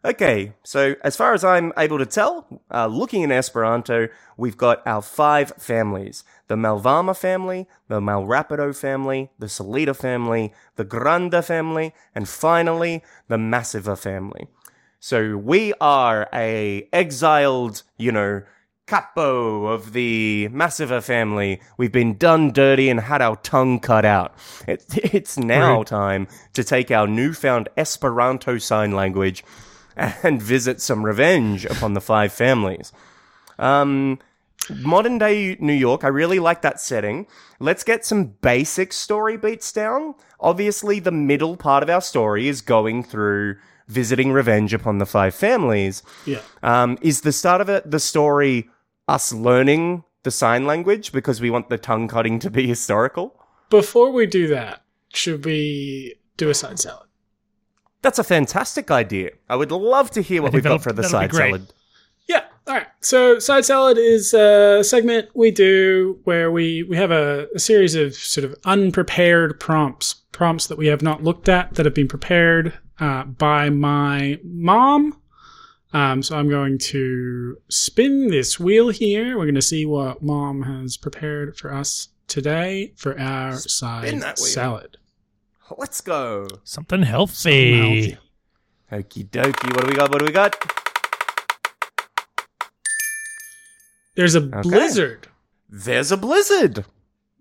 Okay, 0.05 0.53
so 0.63 0.95
as 1.03 1.17
far 1.17 1.33
as 1.33 1.43
I'm 1.43 1.73
able 1.77 1.97
to 1.97 2.05
tell, 2.05 2.61
uh, 2.73 2.87
looking 2.87 3.21
in 3.21 3.33
Esperanto, 3.33 4.07
we've 4.37 4.55
got 4.55 4.81
our 4.87 5.01
five 5.01 5.51
families: 5.57 6.23
the 6.47 6.55
Malvarma 6.55 7.17
family, 7.17 7.67
the 7.89 7.99
Malrapido 7.99 8.73
family, 8.73 9.29
the 9.37 9.47
Solida 9.47 9.93
family, 9.93 10.53
the 10.77 10.85
Granda 10.85 11.43
family, 11.43 11.93
and 12.15 12.29
finally 12.29 13.03
the 13.27 13.35
Massiva 13.35 13.97
family. 13.97 14.47
So 15.01 15.35
we 15.35 15.73
are 15.81 16.29
a 16.33 16.87
exiled, 16.93 17.83
you 17.97 18.13
know, 18.13 18.43
capo 18.89 19.67
of 19.67 19.93
the 19.93 20.49
Massiva 20.51 21.03
family. 21.03 21.61
We've 21.77 21.91
been 21.91 22.17
done 22.17 22.51
dirty 22.51 22.89
and 22.89 22.99
had 22.99 23.21
our 23.21 23.35
tongue 23.35 23.79
cut 23.79 24.03
out. 24.03 24.33
It, 24.67 24.83
it's 25.13 25.37
now 25.37 25.83
time 25.83 26.27
to 26.53 26.63
take 26.63 26.89
our 26.89 27.05
newfound 27.07 27.69
Esperanto 27.77 28.57
sign 28.57 28.93
language 28.93 29.43
and 29.95 30.41
visit 30.41 30.81
some 30.81 31.05
revenge 31.05 31.65
upon 31.65 31.93
the 31.93 32.01
five 32.01 32.33
families. 32.33 32.91
Um, 33.59 34.17
modern 34.75 35.19
day 35.19 35.55
New 35.59 35.73
York, 35.73 36.03
I 36.03 36.07
really 36.07 36.39
like 36.39 36.63
that 36.63 36.79
setting. 36.79 37.27
Let's 37.59 37.83
get 37.83 38.05
some 38.05 38.25
basic 38.41 38.91
story 38.91 39.37
beats 39.37 39.71
down. 39.71 40.15
Obviously, 40.39 40.99
the 40.99 41.11
middle 41.11 41.57
part 41.57 41.83
of 41.83 41.91
our 41.91 42.01
story 42.01 42.47
is 42.47 42.61
going 42.61 43.03
through 43.03 43.57
visiting 43.87 44.31
revenge 44.31 44.73
upon 44.73 44.97
the 44.97 45.05
five 45.05 45.35
families. 45.35 46.01
yeah. 46.25 46.41
Um, 46.63 46.97
is 47.01 47.21
the 47.21 47.31
start 47.31 47.61
of 47.61 47.69
it 47.69 47.89
the 47.89 47.99
story 47.99 48.69
us 49.09 49.33
learning 49.33 50.03
the 50.23 50.31
sign 50.31 50.65
language 50.65 51.11
because 51.11 51.41
we 51.41 51.49
want 51.49 51.69
the 51.69 51.77
tongue 51.77 52.07
cutting 52.07 52.39
to 52.39 52.49
be 52.49 52.67
historical? 52.67 53.35
Before 53.69 54.11
we 54.11 54.25
do 54.25 54.47
that, 54.47 54.83
should 55.13 55.45
we 55.45 56.15
do 56.37 56.49
a 56.49 56.53
side 56.53 56.79
salad? 56.79 57.07
That's 58.01 58.19
a 58.19 58.23
fantastic 58.23 58.91
idea. 58.91 59.31
I 59.49 59.55
would 59.55 59.71
love 59.71 60.11
to 60.11 60.21
hear 60.21 60.41
what 60.41 60.53
we've 60.53 60.63
got 60.63 60.81
for 60.81 60.93
the 60.93 61.01
that'll 61.01 61.11
side 61.11 61.33
salad. 61.33 61.73
Yeah. 62.27 62.45
All 62.67 62.75
right. 62.75 62.87
So 63.01 63.39
side 63.39 63.65
salad 63.65 63.97
is 63.97 64.33
a 64.33 64.83
segment 64.83 65.29
we 65.33 65.51
do 65.51 66.19
where 66.23 66.51
we 66.51 66.83
we 66.83 66.95
have 66.95 67.11
a, 67.11 67.47
a 67.55 67.59
series 67.59 67.95
of 67.95 68.13
sort 68.13 68.45
of 68.45 68.55
unprepared 68.63 69.59
prompts, 69.59 70.13
prompts 70.31 70.67
that 70.67 70.77
we 70.77 70.87
have 70.87 71.01
not 71.01 71.23
looked 71.23 71.49
at 71.49 71.73
that 71.73 71.85
have 71.85 71.95
been 71.95 72.07
prepared 72.07 72.77
uh, 72.99 73.23
by 73.23 73.69
my 73.69 74.39
mom. 74.43 75.19
Um, 75.91 76.21
so 76.21 76.37
I'm 76.37 76.49
going 76.49 76.77
to 76.77 77.57
spin 77.69 78.27
this 78.29 78.59
wheel 78.59 78.89
here. 78.89 79.37
We're 79.37 79.45
going 79.45 79.55
to 79.55 79.61
see 79.61 79.85
what 79.85 80.21
mom 80.21 80.63
has 80.63 80.97
prepared 80.97 81.57
for 81.57 81.73
us 81.73 82.09
today 82.27 82.93
for 82.95 83.19
our 83.19 83.55
side 83.55 84.19
that 84.19 84.37
wheel. 84.37 84.45
salad. 84.45 84.97
Let's 85.77 86.01
go. 86.01 86.47
Something 86.63 87.03
healthy. 87.03 88.17
Okie 88.91 89.29
dokie. 89.29 89.75
What 89.75 89.81
do 89.81 89.87
we 89.87 89.93
got? 89.95 90.09
What 90.11 90.19
do 90.19 90.25
we 90.25 90.31
got? 90.31 90.55
There's 94.15 94.35
a 94.35 94.41
blizzard. 94.41 95.27
There's 95.69 96.11
a 96.11 96.17
blizzard. 96.17 96.85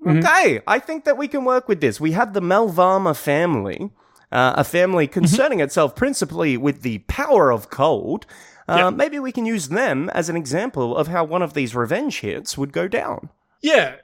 Mhm. 0.05 0.19
Okay, 0.25 0.61
I 0.67 0.79
think 0.79 1.05
that 1.05 1.17
we 1.17 1.27
can 1.27 1.45
work 1.45 1.69
with 1.69 1.81
this. 1.81 2.01
We 2.01 2.13
have 2.13 2.33
the 2.35 2.41
Malvarma 2.41 3.17
family, 3.17 3.91
uh, 4.33 4.55
a 4.57 4.65
family 4.65 5.07
concerning 5.07 5.61
itself 5.61 5.95
principally 5.97 6.57
with 6.57 6.83
the 6.83 6.99
power 7.01 7.51
of 7.53 7.71
cold. 7.71 8.27
Uh, 8.69 8.77
Yeah. 8.79 8.91
Maybe 8.91 9.19
we 9.19 9.33
can 9.33 9.47
use 9.47 9.69
them 9.71 10.11
as 10.11 10.29
an 10.29 10.37
example 10.37 10.97
of 10.97 11.09
how 11.09 11.25
one 11.25 11.41
of 11.43 11.55
these 11.55 11.75
revenge 11.75 12.21
hits 12.21 12.59
would 12.59 12.73
go 12.73 12.87
down. 12.89 13.31
Yeah. 13.63 13.97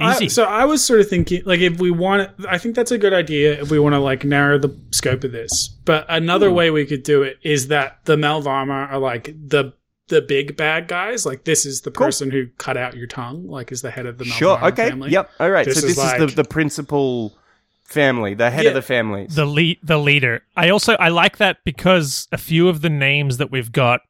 I- 0.00 0.14
Easy. 0.14 0.28
so 0.28 0.44
I 0.44 0.64
was 0.64 0.84
sort 0.84 1.00
of 1.00 1.08
thinking, 1.08 1.42
like, 1.44 1.58
if 1.60 1.80
we 1.80 1.90
want, 1.90 2.30
I 2.48 2.56
think 2.58 2.76
that's 2.76 2.92
a 2.92 2.98
good 2.98 3.12
idea 3.12 3.60
if 3.60 3.70
we 3.70 3.78
want 3.80 3.94
to 3.94 3.98
like 3.98 4.24
narrow 4.24 4.56
the 4.58 4.76
scope 4.92 5.24
of 5.24 5.32
this. 5.32 5.68
But 5.84 6.06
another 6.08 6.52
way 6.52 6.70
we 6.70 6.84
could 6.86 7.02
do 7.02 7.22
it 7.22 7.38
is 7.42 7.66
that 7.68 7.98
the 8.04 8.14
Malvarma 8.16 8.90
are 8.92 8.98
like 8.98 9.34
the 9.48 9.72
the 10.08 10.22
big 10.22 10.56
bad 10.56 10.88
guys. 10.88 11.26
Like 11.26 11.44
this 11.44 11.66
is 11.66 11.82
the 11.82 11.90
Cool. 11.90 12.06
person 12.06 12.30
who 12.30 12.46
cut 12.58 12.76
out 12.76 12.96
your 12.96 13.06
tongue, 13.08 13.46
like 13.48 13.70
is 13.72 13.82
the 13.82 13.90
head 13.90 14.06
of 14.06 14.18
the 14.18 14.24
Malvarma 14.24 14.38
Sure. 14.38 14.64
Okay. 14.66 14.88
family. 14.88 15.10
Yep. 15.10 15.30
All 15.40 15.50
right. 15.50 15.66
This 15.66 15.80
so 15.80 15.86
is 15.86 15.96
this 15.96 16.04
is, 16.04 16.10
like- 16.12 16.18
the, 16.20 16.26
the 16.42 16.44
principal 16.48 17.36
family, 17.88 18.34
the 18.34 18.50
head 18.50 18.64
Yeah. 18.64 18.68
of 18.70 18.74
the 18.74 18.82
family, 18.82 19.26
the 19.28 19.44
lead 19.46 19.78
the 19.82 19.98
leader 19.98 20.42
i 20.56 20.68
also 20.68 20.94
i 20.94 21.08
like 21.08 21.38
that 21.38 21.56
because 21.64 22.28
a 22.32 22.38
few 22.38 22.68
of 22.68 22.80
the 22.82 22.90
names 22.90 23.38
that 23.38 23.50
we've 23.50 23.72
got 23.72 24.00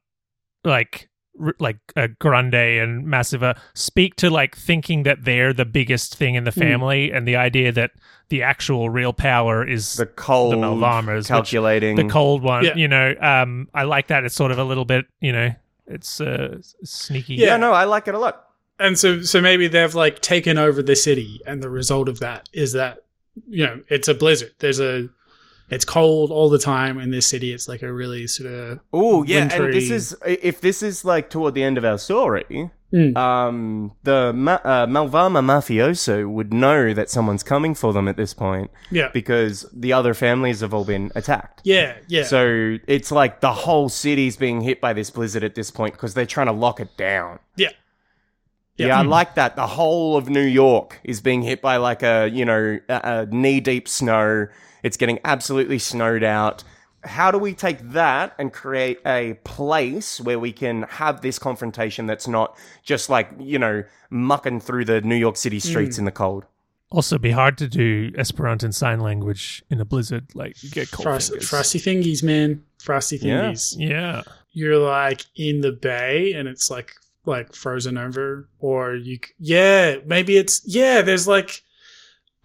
like 0.64 1.08
r- 1.40 1.54
like 1.60 1.78
uh, 1.96 2.08
grande 2.18 2.54
and 2.54 3.06
massiva 3.06 3.56
speak 3.74 4.16
to 4.16 4.28
like 4.30 4.56
thinking 4.56 5.04
that 5.04 5.24
they're 5.24 5.52
the 5.52 5.64
biggest 5.64 6.16
thing 6.16 6.34
in 6.34 6.44
the 6.44 6.50
Hmm. 6.50 6.60
family 6.60 7.12
and 7.12 7.26
the 7.26 7.36
idea 7.36 7.70
that 7.72 7.92
the 8.28 8.42
actual 8.42 8.90
real 8.90 9.12
power 9.12 9.66
is 9.66 9.94
the 9.94 10.06
cold 10.06 10.54
Malvarmas, 10.56 11.16
which- 11.18 11.28
calculating. 11.28 11.96
the 11.96 12.04
cold 12.04 12.42
one 12.42 12.64
Yeah. 12.64 12.74
you 12.74 12.88
know 12.88 13.14
um 13.20 13.68
i 13.74 13.84
like 13.84 14.08
that 14.08 14.24
it's 14.24 14.34
sort 14.34 14.50
of 14.50 14.58
a 14.58 14.64
little 14.64 14.84
bit 14.84 15.06
you 15.20 15.32
know 15.32 15.54
it's 15.86 16.20
uh 16.20 16.58
sneaky 16.84 17.34
Yeah. 17.34 17.46
yeah, 17.46 17.56
no, 17.56 17.72
I 17.72 17.84
like 17.84 18.08
it 18.08 18.14
a 18.14 18.18
lot. 18.18 18.44
And 18.80 18.98
so, 18.98 19.22
so 19.22 19.40
maybe 19.40 19.66
they've 19.68 19.94
like 19.94 20.20
taken 20.20 20.58
over 20.58 20.82
the 20.82 20.94
city, 20.94 21.40
and 21.46 21.62
the 21.62 21.70
result 21.70 22.08
of 22.10 22.20
that 22.20 22.48
is 22.52 22.74
that 22.74 22.98
you 23.48 23.66
know 23.66 23.80
it's 23.88 24.08
a 24.08 24.14
blizzard. 24.14 24.52
There's 24.58 24.80
a, 24.80 25.08
it's 25.70 25.84
cold 25.84 26.30
all 26.30 26.48
the 26.48 26.58
time 26.58 26.98
in 26.98 27.10
this 27.10 27.26
city. 27.26 27.52
It's 27.52 27.68
like 27.68 27.82
a 27.82 27.92
really 27.92 28.26
sort 28.26 28.50
of 28.52 28.80
Oh 28.92 29.22
yeah, 29.24 29.48
and 29.52 29.72
this 29.72 29.90
is 29.90 30.16
if 30.24 30.60
this 30.60 30.82
is 30.82 31.04
like 31.04 31.30
toward 31.30 31.54
the 31.54 31.62
end 31.62 31.78
of 31.78 31.84
our 31.84 31.98
story, 31.98 32.70
Mm. 32.90 33.14
um, 33.18 33.92
the 34.04 34.32
Ma- 34.32 34.62
uh, 34.64 34.86
Malvarma 34.86 35.42
mafioso 35.44 36.26
would 36.26 36.54
know 36.54 36.94
that 36.94 37.10
someone's 37.10 37.42
coming 37.42 37.74
for 37.74 37.92
them 37.92 38.08
at 38.08 38.16
this 38.16 38.32
point 38.32 38.70
yeah, 38.90 39.10
because 39.12 39.66
the 39.74 39.92
other 39.92 40.14
families 40.14 40.60
have 40.60 40.72
all 40.72 40.86
been 40.86 41.12
attacked. 41.14 41.60
yeah, 41.64 41.98
yeah. 42.08 42.22
So 42.22 42.78
it's 42.86 43.12
like 43.12 43.40
the 43.42 43.52
whole 43.52 43.90
city's 43.90 44.38
being 44.38 44.62
hit 44.62 44.80
by 44.80 44.94
this 44.94 45.10
blizzard 45.10 45.44
at 45.44 45.54
this 45.54 45.70
point 45.70 45.92
because 45.96 46.14
they're 46.14 46.24
trying 46.24 46.46
to 46.46 46.52
lock 46.54 46.80
it 46.80 46.96
down. 46.96 47.40
Yeah. 47.56 47.72
Yeah, 48.78 48.86
Yeah. 48.88 48.98
I 49.00 49.02
like 49.02 49.34
that. 49.34 49.56
The 49.56 49.66
whole 49.66 50.16
of 50.16 50.28
New 50.28 50.40
York 50.46 51.00
is 51.04 51.20
being 51.20 51.42
hit 51.42 51.60
by 51.60 51.76
like 51.76 52.02
a, 52.02 52.28
you 52.32 52.44
know, 52.44 52.78
a, 52.88 53.00
a 53.04 53.26
knee 53.26 53.60
deep 53.60 53.88
snow. 53.88 54.46
It's 54.82 54.96
getting 54.96 55.18
absolutely 55.24 55.78
snowed 55.78 56.22
out. 56.22 56.64
How 57.04 57.30
do 57.30 57.38
we 57.38 57.52
take 57.54 57.78
that 57.90 58.34
and 58.38 58.52
create 58.52 58.98
a 59.06 59.34
place 59.44 60.20
where 60.20 60.38
we 60.38 60.52
can 60.52 60.82
have 60.84 61.20
this 61.20 61.38
confrontation 61.38 62.06
that's 62.06 62.26
not 62.28 62.56
just 62.82 63.08
like, 63.10 63.28
you 63.38 63.58
know, 63.58 63.84
mucking 64.10 64.60
through 64.60 64.84
the 64.84 65.00
New 65.00 65.14
York 65.16 65.36
City 65.36 65.60
streets 65.60 65.96
Mm. 65.96 66.00
in 66.00 66.04
the 66.06 66.12
cold? 66.12 66.44
also 66.90 67.18
be 67.18 67.30
hard 67.32 67.58
to 67.58 67.68
do 67.68 68.10
esperanto 68.16 68.70
sign 68.70 68.98
language 68.98 69.62
in 69.68 69.78
a 69.78 69.84
blizzard 69.84 70.24
like 70.34 70.62
you 70.62 70.70
get 70.70 70.90
cold 70.90 71.04
Frost, 71.04 71.42
frosty 71.42 71.78
thingies, 71.78 72.22
man. 72.22 72.62
Frosty 72.82 73.18
Yeah. 73.18 73.50
thingies. 73.50 73.74
yeah 73.78 74.22
You're 74.52 74.78
like 74.78 75.26
in 75.36 75.60
the 75.60 75.70
bay, 75.72 76.32
and 76.32 76.48
it's 76.48 76.70
like 76.70 76.92
like 77.24 77.54
frozen 77.54 77.98
over, 77.98 78.48
or 78.58 78.94
you. 78.94 79.18
Yeah, 79.38 79.96
maybe 80.06 80.36
it's 80.36 80.62
yeah. 80.64 81.02
There's 81.02 81.28
like 81.28 81.62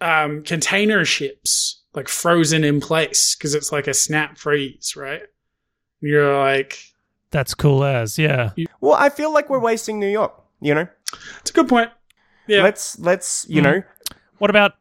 um 0.00 0.42
container 0.42 1.04
ships 1.04 1.82
like 1.94 2.08
frozen 2.08 2.64
in 2.64 2.80
place 2.80 3.36
because 3.36 3.54
it's 3.54 3.70
like 3.72 3.86
a 3.86 3.94
snap 3.94 4.36
freeze, 4.38 4.94
right? 4.96 5.22
You're 6.00 6.36
like, 6.38 6.78
that's 7.30 7.54
cool 7.54 7.84
as 7.84 8.18
yeah 8.18 8.50
Well, 8.80 8.94
I 8.94 9.08
feel 9.08 9.32
like 9.32 9.48
we're 9.48 9.60
wasting 9.60 9.98
New 10.00 10.08
York, 10.08 10.34
you 10.60 10.74
know? 10.74 10.86
it's 11.40 11.50
a 11.50 11.54
good 11.54 11.68
point. 11.68 11.90
Yeah, 12.46 12.62
Let's, 12.62 12.98
let's, 12.98 13.46
you 13.48 13.62
Mhm. 13.62 13.64
know, 13.64 13.82
What 14.38 14.50
about 14.50 14.72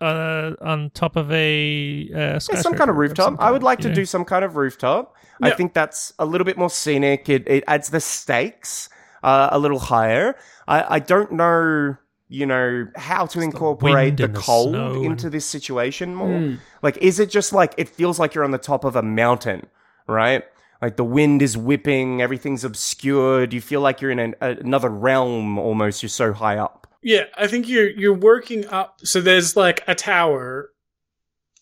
uh, 0.00 0.52
on 0.60 0.90
top 0.90 1.16
of 1.16 1.30
a 1.32 2.08
uh, 2.14 2.18
Yeah, 2.18 2.38
some 2.38 2.74
kind 2.74 2.90
of 2.90 2.96
rooftop. 2.96 3.36
I 3.38 3.50
would 3.50 3.62
like 3.62 3.80
to 3.80 3.92
do 3.92 4.04
some 4.04 4.24
kind 4.24 4.44
of 4.44 4.56
rooftop. 4.56 5.14
I 5.42 5.50
think 5.50 5.74
that's 5.74 6.12
a 6.18 6.24
little 6.24 6.44
bit 6.44 6.56
more 6.56 6.70
scenic. 6.70 7.28
It, 7.28 7.46
it 7.46 7.64
adds 7.66 7.90
the 7.90 8.00
stakes 8.00 8.88
uh, 9.22 9.48
a 9.52 9.58
little 9.58 9.78
higher. 9.78 10.36
I, 10.66 10.96
I 10.96 10.98
don't 10.98 11.32
know, 11.32 11.96
you 12.28 12.46
know, 12.46 12.88
how 12.96 13.26
to 13.26 13.38
the 13.38 13.44
incorporate 13.44 14.16
the, 14.16 14.28
the 14.28 14.38
cold 14.38 14.70
snow 14.70 15.02
into 15.02 15.26
and- 15.26 15.34
this 15.34 15.44
situation 15.44 16.14
more. 16.14 16.28
Mm. 16.28 16.58
Like, 16.82 16.96
is 16.98 17.20
it 17.20 17.30
just 17.30 17.52
like 17.52 17.74
it 17.76 17.88
feels 17.88 18.18
like 18.18 18.34
you're 18.34 18.44
on 18.44 18.50
the 18.52 18.58
top 18.58 18.84
of 18.84 18.96
a 18.96 19.02
mountain, 19.02 19.66
right? 20.06 20.44
Like 20.82 20.96
the 20.96 21.04
wind 21.04 21.42
is 21.42 21.56
whipping, 21.56 22.20
everything's 22.20 22.64
obscured. 22.64 23.52
You 23.52 23.60
feel 23.60 23.80
like 23.80 24.00
you're 24.00 24.10
in 24.10 24.18
an, 24.18 24.34
another 24.40 24.90
realm 24.90 25.58
almost. 25.58 26.02
You're 26.02 26.10
so 26.10 26.32
high 26.32 26.58
up. 26.58 26.85
Yeah, 27.02 27.24
I 27.36 27.46
think 27.46 27.68
you're 27.68 27.90
you're 27.90 28.14
working 28.14 28.66
up. 28.66 29.00
So 29.04 29.20
there's 29.20 29.56
like 29.56 29.82
a 29.86 29.94
tower, 29.94 30.70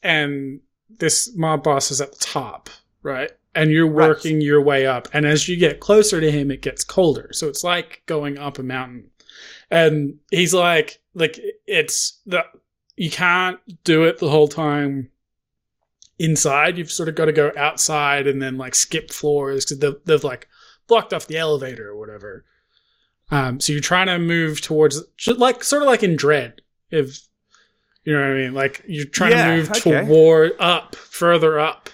and 0.02 0.60
this 0.88 1.34
mob 1.36 1.62
boss 1.64 1.90
is 1.90 2.00
at 2.00 2.12
the 2.12 2.18
top, 2.24 2.70
right? 3.02 3.30
And 3.54 3.70
you're 3.70 3.88
Right. 3.88 4.08
working 4.08 4.40
your 4.40 4.60
way 4.62 4.86
up. 4.86 5.08
And 5.12 5.26
as 5.26 5.48
you 5.48 5.56
get 5.56 5.80
closer 5.80 6.20
to 6.20 6.30
him, 6.30 6.50
it 6.50 6.60
gets 6.62 6.82
colder. 6.84 7.30
So 7.32 7.48
it's 7.48 7.62
like 7.64 8.02
going 8.06 8.38
up 8.38 8.58
a 8.58 8.62
mountain. 8.62 9.10
And 9.70 10.18
he's 10.30 10.54
like, 10.54 11.00
like 11.14 11.40
it's 11.66 12.20
the 12.26 12.44
you 12.96 13.10
can't 13.10 13.58
do 13.84 14.04
it 14.04 14.18
the 14.18 14.30
whole 14.30 14.48
time 14.48 15.10
inside. 16.18 16.78
You've 16.78 16.90
sort 16.92 17.08
of 17.08 17.14
got 17.16 17.24
to 17.26 17.32
go 17.32 17.52
outside 17.56 18.26
and 18.26 18.40
then 18.40 18.56
like 18.56 18.74
skip 18.74 19.10
floors 19.10 19.64
because 19.64 19.78
they've, 19.80 20.04
they've 20.04 20.24
like 20.24 20.48
blocked 20.86 21.12
off 21.12 21.26
the 21.26 21.36
elevator 21.38 21.88
or 21.88 21.96
whatever. 21.96 22.44
Um, 23.34 23.58
so 23.60 23.72
you're 23.72 23.82
trying 23.82 24.06
to 24.06 24.18
move 24.18 24.60
towards, 24.60 25.02
like, 25.26 25.64
sort 25.64 25.82
of 25.82 25.88
like 25.88 26.02
in 26.02 26.16
Dredd, 26.16 26.60
if 26.90 27.18
you 28.04 28.12
know 28.12 28.20
what 28.20 28.30
I 28.30 28.34
mean. 28.34 28.54
Like 28.54 28.82
you're 28.86 29.06
trying 29.06 29.32
Yeah, 29.32 29.48
to 29.48 29.56
move 29.56 29.70
okay. 29.70 30.04
toward 30.06 30.52
up, 30.60 30.94
further 30.94 31.58
up. 31.58 31.90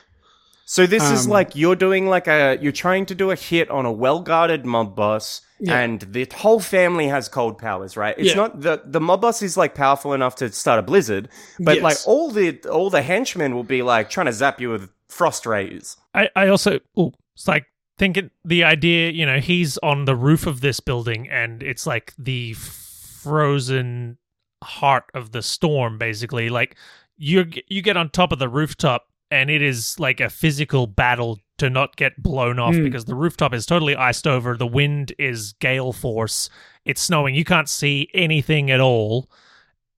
So 0.66 0.86
this 0.86 1.02
is 1.10 1.26
Um, 1.26 1.32
like 1.32 1.56
you're 1.56 1.74
doing 1.76 2.08
like 2.08 2.28
a 2.28 2.58
you're 2.60 2.70
trying 2.72 3.06
to 3.06 3.14
do 3.14 3.30
a 3.30 3.36
hit 3.36 3.70
on 3.70 3.86
a 3.86 3.92
well 3.92 4.20
guarded 4.20 4.64
mob 4.64 4.94
boss, 4.94 5.40
Yeah. 5.58 5.78
and 5.80 6.00
the 6.02 6.28
whole 6.36 6.60
family 6.60 7.08
has 7.08 7.28
cold 7.28 7.58
powers, 7.58 7.96
right? 7.96 8.14
It's 8.18 8.28
Yeah. 8.30 8.34
not 8.36 8.60
the 8.60 8.82
the 8.84 9.00
mob 9.00 9.22
boss 9.22 9.40
is 9.42 9.56
like 9.56 9.74
powerful 9.74 10.12
enough 10.12 10.34
to 10.36 10.52
start 10.52 10.78
a 10.78 10.82
blizzard, 10.82 11.28
but 11.58 11.76
Yes. 11.76 11.82
like 11.82 11.96
all 12.06 12.30
the 12.30 12.58
all 12.70 12.88
the 12.90 13.02
henchmen 13.02 13.54
will 13.54 13.64
be 13.64 13.82
like 13.82 14.10
trying 14.10 14.26
to 14.26 14.32
zap 14.32 14.60
you 14.60 14.70
with 14.70 14.90
frost 15.08 15.44
rays. 15.46 15.96
I, 16.14 16.28
I 16.36 16.48
also 16.48 16.78
oh, 16.96 17.12
it's 17.34 17.48
like 17.48 17.64
thinking 18.00 18.30
the 18.46 18.64
idea, 18.64 19.10
you 19.10 19.26
know, 19.26 19.40
he's 19.40 19.76
on 19.78 20.06
the 20.06 20.16
roof 20.16 20.46
of 20.46 20.62
this 20.62 20.80
building 20.80 21.28
and 21.28 21.62
it's 21.62 21.86
like 21.86 22.14
the 22.18 22.54
frozen 22.54 24.16
heart 24.64 25.04
of 25.12 25.32
the 25.32 25.42
storm 25.42 25.98
basically. 25.98 26.48
Like 26.48 26.76
you 27.18 27.44
you 27.68 27.82
get 27.82 27.98
on 27.98 28.08
top 28.08 28.32
of 28.32 28.38
the 28.38 28.48
rooftop 28.48 29.06
and 29.30 29.50
it 29.50 29.60
is 29.60 30.00
like 30.00 30.18
a 30.18 30.30
physical 30.30 30.86
battle 30.86 31.38
to 31.58 31.68
not 31.68 31.96
get 31.96 32.20
blown 32.22 32.58
off 32.58 32.74
Mm. 32.74 32.84
because 32.84 33.04
the 33.04 33.14
rooftop 33.14 33.52
is 33.52 33.66
totally 33.66 33.94
iced 33.94 34.26
over, 34.26 34.56
the 34.56 34.66
wind 34.66 35.12
is 35.18 35.52
gale 35.60 35.92
force, 35.92 36.48
it's 36.86 37.02
snowing, 37.02 37.34
you 37.34 37.44
can't 37.44 37.68
see 37.68 38.08
anything 38.14 38.70
at 38.70 38.80
all 38.80 39.30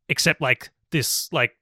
except 0.08 0.40
like 0.40 0.70
this 0.90 1.32
like 1.32 1.52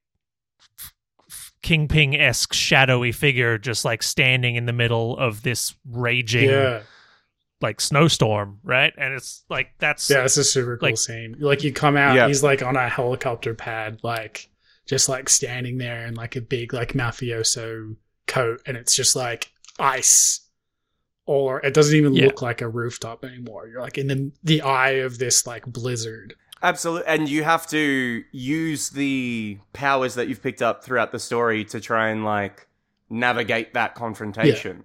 Kingpin 1.71 2.15
esque 2.15 2.53
shadowy 2.53 3.13
figure 3.13 3.57
just 3.57 3.85
like 3.85 4.03
standing 4.03 4.57
in 4.57 4.67
the 4.67 4.73
middle 4.73 5.17
of 5.17 5.43
this 5.43 5.73
raging 5.89 6.49
Yeah, 6.49 6.83
like 7.61 7.81
snowstorm, 7.81 8.59
right? 8.65 8.93
And 8.99 9.15
it's 9.15 9.45
like 9.49 9.69
that's 9.79 10.11
yeah, 10.11 10.25
it's 10.25 10.37
a 10.37 10.43
super 10.43 10.77
cool 10.77 10.89
Like- 10.89 10.99
scene. 10.99 11.37
Like 11.39 11.63
you 11.63 11.73
come 11.73 11.97
out, 11.97 12.17
Yeah. 12.17 12.27
he's 12.27 12.43
like 12.43 12.61
on 12.63 12.75
a 12.75 12.89
helicopter 12.89 13.55
pad, 13.55 14.01
like 14.03 14.49
just 14.87 15.09
like 15.09 15.29
standing 15.29 15.79
there 15.79 16.07
in 16.07 16.15
like 16.15 16.35
a 16.35 16.41
big 16.41 16.73
like 16.75 16.95
mafioso 16.95 17.95
coat, 18.27 18.61
and 18.67 18.77
it's 18.77 18.97
just 18.97 19.15
like 19.15 19.53
ice. 19.79 20.41
Or 21.27 21.61
it 21.65 21.73
doesn't 21.73 21.95
even 21.97 22.15
Yeah. 22.15 22.27
look 22.27 22.43
like 22.43 22.61
a 22.63 22.69
rooftop 22.69 23.25
anymore. 23.25 23.69
You're 23.69 23.81
like 23.81 23.97
in 23.97 24.09
the 24.09 24.33
the 24.43 24.63
eye 24.63 25.03
of 25.07 25.19
this 25.19 25.47
like 25.47 25.65
blizzard. 25.67 26.35
Absolutely, 26.63 27.07
and 27.07 27.29
you 27.29 27.43
have 27.43 27.67
to 27.69 28.23
use 28.33 28.91
the 28.91 29.59
powers 29.73 30.15
that 30.15 30.29
you've 30.29 30.43
picked 30.43 30.61
up 30.61 30.85
throughout 30.85 31.11
the 31.11 31.19
story 31.19 31.65
to 31.67 31.81
try 31.81 32.09
and 32.11 32.25
like 32.25 32.69
navigate 33.09 33.73
that 33.75 33.95
confrontation, 33.95 34.85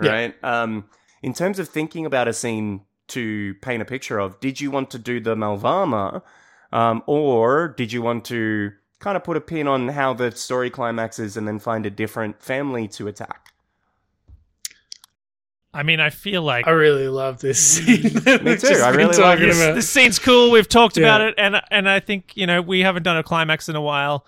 Yeah. 0.00 0.10
right? 0.12 0.44
Um, 0.44 0.84
in 1.22 1.34
terms 1.34 1.58
of 1.58 1.68
thinking 1.68 2.06
about 2.06 2.28
a 2.28 2.32
scene 2.32 2.82
to 3.08 3.54
paint 3.62 3.82
a 3.82 3.84
picture 3.84 4.18
of, 4.18 4.38
did 4.38 4.60
you 4.60 4.70
want 4.70 4.90
to 4.90 4.98
do 4.98 5.18
the 5.18 5.34
Malvarma, 5.34 6.22
um, 6.72 7.02
or 7.06 7.68
did 7.68 7.92
you 7.92 8.00
want 8.00 8.24
to 8.26 8.72
kind 9.00 9.16
of 9.16 9.24
put 9.24 9.36
a 9.36 9.40
pin 9.40 9.66
on 9.66 9.88
how 9.88 10.14
the 10.14 10.30
story 10.30 10.70
climaxes 10.70 11.36
and 11.36 11.48
then 11.48 11.58
find 11.58 11.84
a 11.84 11.90
different 11.90 12.40
family 12.42 12.86
to 12.88 13.08
attack? 13.08 13.47
I 15.78 15.82
mean, 15.84 16.00
I 16.00 16.10
feel 16.10 16.42
like 16.42 16.66
I 16.66 16.70
really 16.70 17.08
love 17.08 17.40
this 17.40 17.58
scene. 17.60 18.02
Me 18.44 18.56
too. 18.56 18.80
I 18.82 18.90
really 18.90 19.16
like 19.16 19.38
this, 19.38 19.56
about- 19.62 19.74
this 19.76 19.88
scene's 19.88 20.18
cool. 20.18 20.50
We've 20.50 20.68
talked 20.68 20.96
Yeah. 20.96 21.04
about 21.04 21.20
it, 21.20 21.34
and 21.38 21.60
and 21.70 21.88
I 21.88 22.00
think 22.00 22.36
you 22.36 22.46
know 22.46 22.60
we 22.60 22.80
haven't 22.80 23.04
done 23.04 23.16
a 23.16 23.22
climax 23.22 23.68
in 23.68 23.76
a 23.76 23.80
while, 23.80 24.26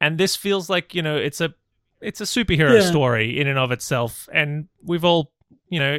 and 0.00 0.18
this 0.18 0.36
feels 0.36 0.68
like 0.68 0.94
you 0.94 1.02
know 1.02 1.16
it's 1.16 1.40
a 1.40 1.54
it's 2.00 2.20
a 2.20 2.24
superhero 2.24 2.80
Yeah. 2.80 2.88
story 2.88 3.40
in 3.40 3.46
and 3.46 3.58
of 3.58 3.72
itself, 3.72 4.28
and 4.32 4.68
we've 4.84 5.04
all 5.04 5.32
you 5.68 5.78
know, 5.80 5.98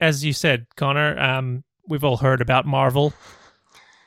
as 0.00 0.24
you 0.24 0.32
said, 0.32 0.66
Connor, 0.76 1.18
um, 1.20 1.62
we've 1.86 2.02
all 2.04 2.16
heard 2.16 2.40
about 2.40 2.66
Marvel 2.66 3.12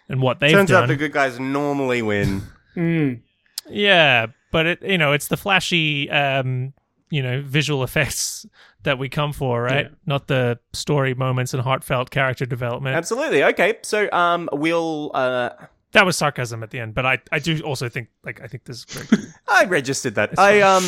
and 0.09 0.21
what 0.21 0.39
they've 0.39 0.51
Turns 0.51 0.69
done. 0.69 0.83
out 0.83 0.87
the 0.87 0.95
good 0.95 1.13
guys 1.13 1.39
normally 1.39 2.01
win. 2.01 2.41
Mm. 2.75 3.21
Yeah, 3.69 4.27
but 4.51 4.65
it 4.65 4.81
you 4.83 4.97
know 4.97 5.11
it's 5.13 5.27
the 5.27 5.35
flashy 5.37 6.09
um 6.11 6.73
you 7.09 7.21
know 7.21 7.41
visual 7.45 7.83
effects 7.83 8.45
that 8.83 8.97
we 8.97 9.09
come 9.09 9.33
for, 9.33 9.61
right? 9.61 9.85
Yeah. 9.85 9.95
Not 10.05 10.27
the 10.27 10.59
story 10.73 11.13
moments 11.13 11.53
and 11.53 11.61
heartfelt 11.61 12.11
character 12.11 12.45
development. 12.45 12.95
Absolutely. 12.95 13.43
Okay, 13.43 13.77
so 13.83 14.09
um, 14.11 14.49
we'll. 14.51 15.11
Uh, 15.13 15.49
that 15.91 16.05
was 16.05 16.15
sarcasm 16.15 16.61
at 16.61 16.69
the 16.69 16.79
end, 16.79 16.93
but 16.93 17.05
I 17.05 17.19
I 17.31 17.39
do 17.39 17.59
also 17.61 17.89
think 17.89 18.09
like 18.23 18.41
I 18.41 18.47
think 18.47 18.65
this 18.65 18.77
is 18.77 18.85
cool. 18.85 19.19
I 19.47 19.65
registered 19.65 20.15
that. 20.15 20.37
I 20.37 20.61
um. 20.61 20.83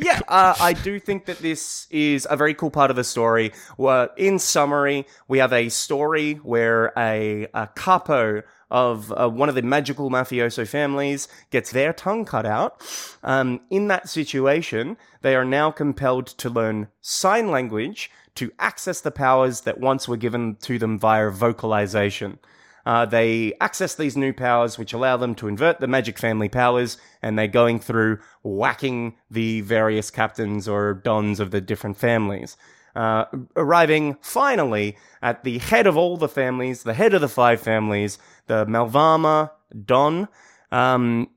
yeah, 0.00 0.20
uh, 0.26 0.54
I 0.60 0.72
do 0.72 0.98
think 0.98 1.26
that 1.26 1.38
this 1.38 1.86
is 1.90 2.26
a 2.28 2.36
very 2.36 2.52
cool 2.52 2.70
part 2.70 2.90
of 2.90 2.96
the 2.96 3.04
story. 3.04 3.52
Well, 3.76 4.08
in 4.16 4.40
summary, 4.40 5.06
we 5.28 5.38
have 5.38 5.52
a 5.52 5.68
story 5.68 6.34
where 6.34 6.92
a, 6.96 7.46
a 7.54 7.68
capo 7.76 8.42
of 8.72 9.12
uh, 9.12 9.28
one 9.28 9.50
of 9.50 9.54
the 9.54 9.62
magical 9.62 10.10
mafioso 10.10 10.66
families 10.66 11.28
gets 11.50 11.70
their 11.70 11.92
tongue 11.92 12.24
cut 12.24 12.46
out. 12.46 12.82
Um, 13.22 13.60
in 13.68 13.88
that 13.88 14.08
situation, 14.08 14.96
they 15.20 15.36
are 15.36 15.44
now 15.44 15.70
compelled 15.70 16.26
to 16.38 16.48
learn 16.48 16.88
sign 17.02 17.50
language 17.50 18.10
to 18.34 18.50
access 18.58 19.02
the 19.02 19.10
powers 19.10 19.60
that 19.60 19.78
once 19.78 20.08
were 20.08 20.16
given 20.16 20.56
to 20.62 20.78
them 20.78 20.98
via 20.98 21.30
vocalization. 21.30 22.38
Uh, 22.86 23.04
they 23.04 23.52
access 23.60 23.94
these 23.94 24.16
new 24.16 24.32
powers, 24.32 24.78
which 24.78 24.94
allow 24.94 25.18
them 25.18 25.34
to 25.36 25.48
invert 25.48 25.78
the 25.78 25.86
magic 25.86 26.18
family 26.18 26.48
powers, 26.48 26.96
and 27.20 27.38
they're 27.38 27.46
going 27.46 27.78
through 27.78 28.18
whacking 28.42 29.14
the 29.30 29.60
various 29.60 30.10
captains 30.10 30.66
or 30.66 30.94
dons 30.94 31.40
of 31.40 31.50
the 31.50 31.60
different 31.60 31.96
families. 31.96 32.56
Uh, 32.94 33.24
arriving 33.56 34.18
finally 34.20 34.96
at 35.22 35.44
the 35.44 35.58
head 35.58 35.86
of 35.86 35.96
all 35.96 36.16
the 36.16 36.28
families, 36.28 36.82
the 36.82 36.92
head 36.94 37.14
of 37.14 37.20
the 37.20 37.28
five 37.28 37.60
families, 37.60 38.18
the 38.48 38.66
Malvarma 38.66 39.50
Don. 39.86 40.28
Um, 40.70 41.30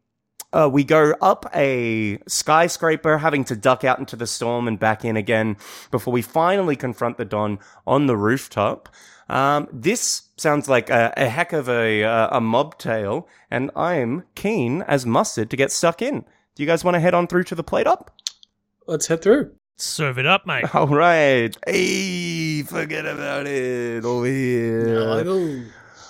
uh, 0.52 0.70
we 0.72 0.84
go 0.84 1.14
up 1.22 1.46
a 1.54 2.18
skyscraper, 2.28 3.18
having 3.18 3.44
to 3.44 3.56
duck 3.56 3.84
out 3.84 4.00
into 4.00 4.16
the 4.16 4.28
storm 4.28 4.68
and 4.68 4.80
back 4.80 5.04
in 5.04 5.18
again 5.18 5.58
before 5.92 6.14
we 6.14 6.22
finally 6.22 6.76
confront 6.76 7.18
the 7.18 7.26
Don 7.26 7.60
on 7.86 8.08
the 8.08 8.16
rooftop. 8.16 8.88
Um, 9.28 9.68
this 9.72 10.30
sounds 10.38 10.70
like 10.70 10.90
a, 10.90 11.14
a 11.18 11.28
heck 11.28 11.52
of 11.52 11.68
a, 11.68 12.04
uh, 12.04 12.38
a 12.38 12.42
mob 12.42 12.78
tale, 12.78 13.28
and 13.52 13.72
I'm 13.76 14.24
keen 14.36 14.82
as 14.84 15.06
mustard 15.06 15.50
to 15.50 15.58
get 15.58 15.72
stuck 15.72 16.02
in. 16.02 16.22
Do 16.56 16.64
you 16.64 16.68
guys 16.68 16.84
want 16.84 16.96
to 16.96 17.02
head 17.02 17.14
on 17.14 17.28
through 17.28 17.44
to 17.46 17.56
the 17.56 17.64
plate 17.64 17.88
up? 17.88 18.16
Let's 18.88 19.08
head 19.08 19.22
through. 19.22 19.52
Serve 19.78 20.20
it 20.20 20.26
up, 20.26 20.46
mate. 20.48 20.74
All 20.74 20.88
right. 20.88 21.54
Hey, 21.68 22.64
forget 22.64 23.06
about 23.06 23.46
it. 23.46 24.06
Over 24.06 24.26
here. 24.26 25.26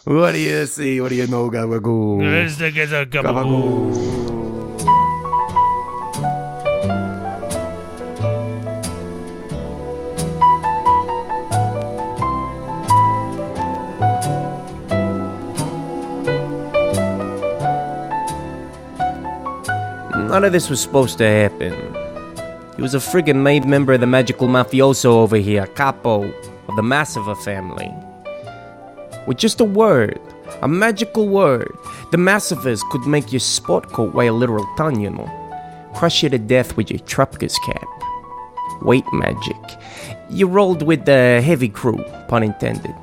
What 0.03 0.33
do 0.33 0.39
you 0.39 0.67
see? 0.67 1.01
What 1.01 1.09
do 1.09 1.15
you 1.15 1.25
know, 1.25 1.49
Gabagoo? 1.49 2.21
Let's 2.21 2.57
get 2.57 2.93
a 2.93 3.07
gabagoo. 3.07 3.23
Gabagoo. 3.23 4.15
None 20.29 20.43
of 20.43 20.51
this 20.51 20.69
was 20.69 20.79
supposed 20.79 21.17
to 21.17 21.23
happen. 21.27 22.04
He 22.75 22.81
was 22.81 22.93
a 22.93 22.97
friggin' 22.97 23.41
made 23.41 23.65
member 23.65 23.93
of 23.93 24.01
the 24.01 24.07
magical 24.07 24.49
mafioso 24.49 25.05
over 25.05 25.37
here, 25.37 25.65
capo 25.65 26.23
of 26.67 26.75
the 26.75 26.81
Massiva 26.81 27.41
family. 27.43 27.89
With 29.27 29.37
just 29.37 29.61
a 29.61 29.63
word, 29.63 30.19
a 30.61 30.67
magical 30.67 31.27
word, 31.29 31.71
the 32.11 32.17
Massivas 32.17 32.81
could 32.91 33.07
make 33.07 33.31
your 33.31 33.39
sport 33.39 33.89
coat 33.91 34.13
weigh 34.13 34.27
a 34.27 34.33
literal 34.33 34.67
ton, 34.77 34.99
you 34.99 35.09
know. 35.09 35.29
Crush 35.95 36.21
you 36.21 36.29
to 36.29 36.37
death 36.37 36.75
with 36.75 36.91
your 36.91 36.99
Trupka's 36.99 37.57
cap. 37.59 37.87
Weight 38.81 39.05
magic. 39.13 39.55
You 40.29 40.47
rolled 40.47 40.83
with 40.83 41.05
the 41.05 41.41
heavy 41.41 41.69
crew, 41.69 42.03
pun 42.27 42.43
intended. 42.43 42.93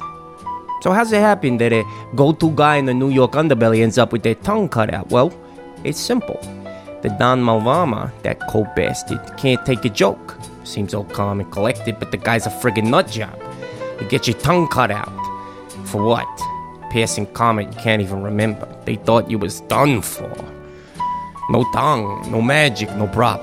So 0.82 0.92
how's 0.92 1.12
it 1.12 1.20
happen 1.20 1.56
that 1.58 1.72
a 1.72 1.84
go-to 2.14 2.50
guy 2.50 2.76
in 2.76 2.84
the 2.84 2.94
New 2.94 3.08
York 3.08 3.32
underbelly 3.32 3.82
ends 3.82 3.96
up 3.96 4.12
with 4.12 4.22
their 4.22 4.34
tongue 4.34 4.68
cut 4.68 4.92
out? 4.92 5.08
Well, 5.10 5.32
it's 5.82 5.98
simple. 5.98 6.38
The 7.02 7.08
Don 7.18 7.42
Malvarma, 7.42 8.12
that 8.22 8.38
cold 8.48 8.68
bastard, 8.76 9.20
can't 9.36 9.66
take 9.66 9.84
a 9.84 9.88
joke. 9.88 10.38
Seems 10.62 10.94
all 10.94 11.02
calm 11.04 11.40
and 11.40 11.50
collected, 11.50 11.98
but 11.98 12.12
the 12.12 12.16
guy's 12.16 12.46
a 12.46 12.50
friggin' 12.50 12.84
nut 12.90 13.08
job. 13.08 13.36
You 14.00 14.08
get 14.08 14.28
your 14.28 14.38
tongue 14.38 14.68
cut 14.68 14.92
out. 14.92 15.12
For 15.86 16.04
what? 16.04 16.28
Passing 16.92 17.26
comment 17.32 17.74
you 17.74 17.80
can't 17.80 18.00
even 18.02 18.22
remember. 18.22 18.68
They 18.84 18.94
thought 18.94 19.28
you 19.28 19.38
was 19.38 19.62
done 19.62 20.00
for. 20.00 20.32
No 21.50 21.64
tongue, 21.72 22.30
no 22.30 22.40
magic, 22.40 22.88
no 22.94 23.08
prop. 23.08 23.40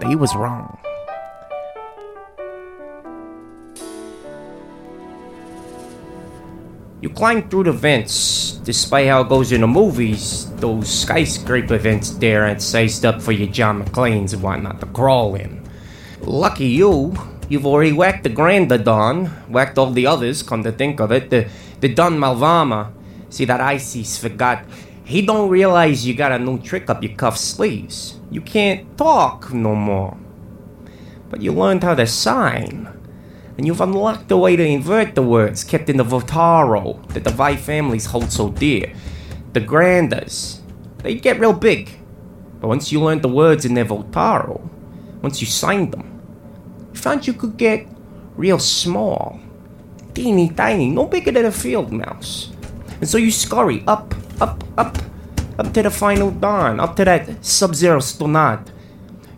They 0.00 0.16
was 0.16 0.34
wrong. 0.34 0.75
You 7.06 7.14
climb 7.14 7.48
through 7.48 7.70
the 7.70 7.72
vents. 7.72 8.58
Despite 8.66 9.06
how 9.06 9.20
it 9.20 9.28
goes 9.28 9.52
in 9.52 9.60
the 9.60 9.68
movies, 9.68 10.50
those 10.56 10.90
skyscraper 10.90 11.78
vents 11.78 12.10
there 12.10 12.42
aren't 12.42 12.60
sized 12.60 13.06
up 13.06 13.22
for 13.22 13.30
your 13.30 13.46
John 13.46 13.80
McClanes 13.80 14.32
and 14.32 14.42
whatnot 14.42 14.80
to 14.80 14.86
crawl 14.86 15.36
in. 15.36 15.62
Lucky 16.20 16.66
you, 16.66 17.14
you've 17.48 17.64
already 17.64 17.92
whacked 17.92 18.24
the 18.24 18.30
Granda 18.30 18.82
Don, 18.82 19.26
whacked 19.46 19.78
all 19.78 19.92
the 19.92 20.08
others, 20.08 20.42
come 20.42 20.64
to 20.64 20.72
think 20.72 20.98
of 20.98 21.12
it. 21.12 21.30
The, 21.30 21.46
the 21.78 21.94
Don 21.94 22.18
Malvarma. 22.18 22.90
See, 23.30 23.44
that 23.44 23.60
Isis 23.60 24.18
forgot. 24.18 24.64
He 25.04 25.22
don't 25.22 25.48
realize 25.48 26.04
you 26.04 26.14
got 26.14 26.32
a 26.32 26.40
new 26.40 26.58
trick 26.58 26.90
up 26.90 27.04
your 27.04 27.14
cuff 27.14 27.38
sleeves. 27.38 28.18
You 28.32 28.40
can't 28.40 28.98
talk 28.98 29.54
no 29.54 29.76
more. 29.76 30.18
But 31.30 31.40
you 31.40 31.52
learned 31.52 31.84
how 31.84 31.94
to 31.94 32.06
sign 32.08 32.95
and 33.56 33.66
you've 33.66 33.80
unlocked 33.80 34.28
the 34.28 34.36
way 34.36 34.56
to 34.56 34.64
invert 34.64 35.14
the 35.14 35.22
words 35.22 35.64
kept 35.64 35.88
in 35.88 35.96
the 35.96 36.04
Vortaro 36.04 37.06
that 37.14 37.24
the 37.24 37.30
Vi 37.30 37.56
families 37.56 38.06
hold 38.06 38.30
so 38.30 38.50
dear. 38.50 38.92
The 39.52 39.60
Grandas, 39.60 40.60
they 40.98 41.14
get 41.14 41.40
real 41.40 41.54
big. 41.54 41.90
But 42.60 42.68
once 42.68 42.92
you 42.92 43.00
learned 43.00 43.22
the 43.22 43.28
words 43.28 43.64
in 43.64 43.74
their 43.74 43.84
Vortaro, 43.84 44.68
once 45.22 45.40
you 45.40 45.46
signed 45.46 45.92
them, 45.92 46.20
you 46.92 47.00
found 47.00 47.26
you 47.26 47.32
could 47.32 47.56
get 47.56 47.86
real 48.36 48.58
small. 48.58 49.40
Teeny 50.12 50.50
tiny, 50.50 50.90
no 50.90 51.06
bigger 51.06 51.32
than 51.32 51.46
a 51.46 51.52
field 51.52 51.92
mouse. 51.92 52.52
And 53.00 53.08
so 53.08 53.18
you 53.18 53.30
scurry 53.30 53.82
up, 53.86 54.14
up, 54.40 54.64
up, 54.76 54.98
up 55.58 55.72
to 55.72 55.82
the 55.82 55.90
final 55.90 56.30
dawn, 56.30 56.80
up 56.80 56.96
to 56.96 57.04
that 57.04 57.44
sub 57.44 57.74
zero 57.74 58.00
stonad. 58.00 58.68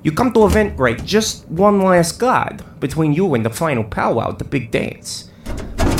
You 0.04 0.12
come 0.12 0.32
to 0.34 0.46
event 0.46 0.76
break, 0.76 1.04
just 1.04 1.46
one 1.48 1.80
last 1.80 2.20
god 2.20 2.62
between 2.78 3.12
you 3.12 3.34
and 3.34 3.44
the 3.44 3.50
final 3.50 3.82
powwow, 3.82 4.30
the 4.30 4.44
big 4.44 4.70
dance. 4.70 5.28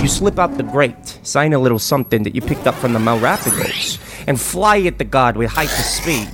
You 0.01 0.07
slip 0.07 0.39
out 0.39 0.57
the 0.57 0.63
grate, 0.63 1.19
sign 1.25 1.53
a 1.53 1.59
little 1.59 1.81
something 1.81 2.23
that 2.23 2.33
you 2.33 2.41
picked 2.41 2.69
up 2.69 2.77
from 2.77 2.93
the 2.93 3.01
Malrapidos, 3.01 3.99
and 4.29 4.41
fly 4.41 4.79
at 4.83 4.99
the 4.99 5.05
god 5.05 5.37
with 5.37 5.51
hyper 5.51 5.83
speed. 5.83 6.29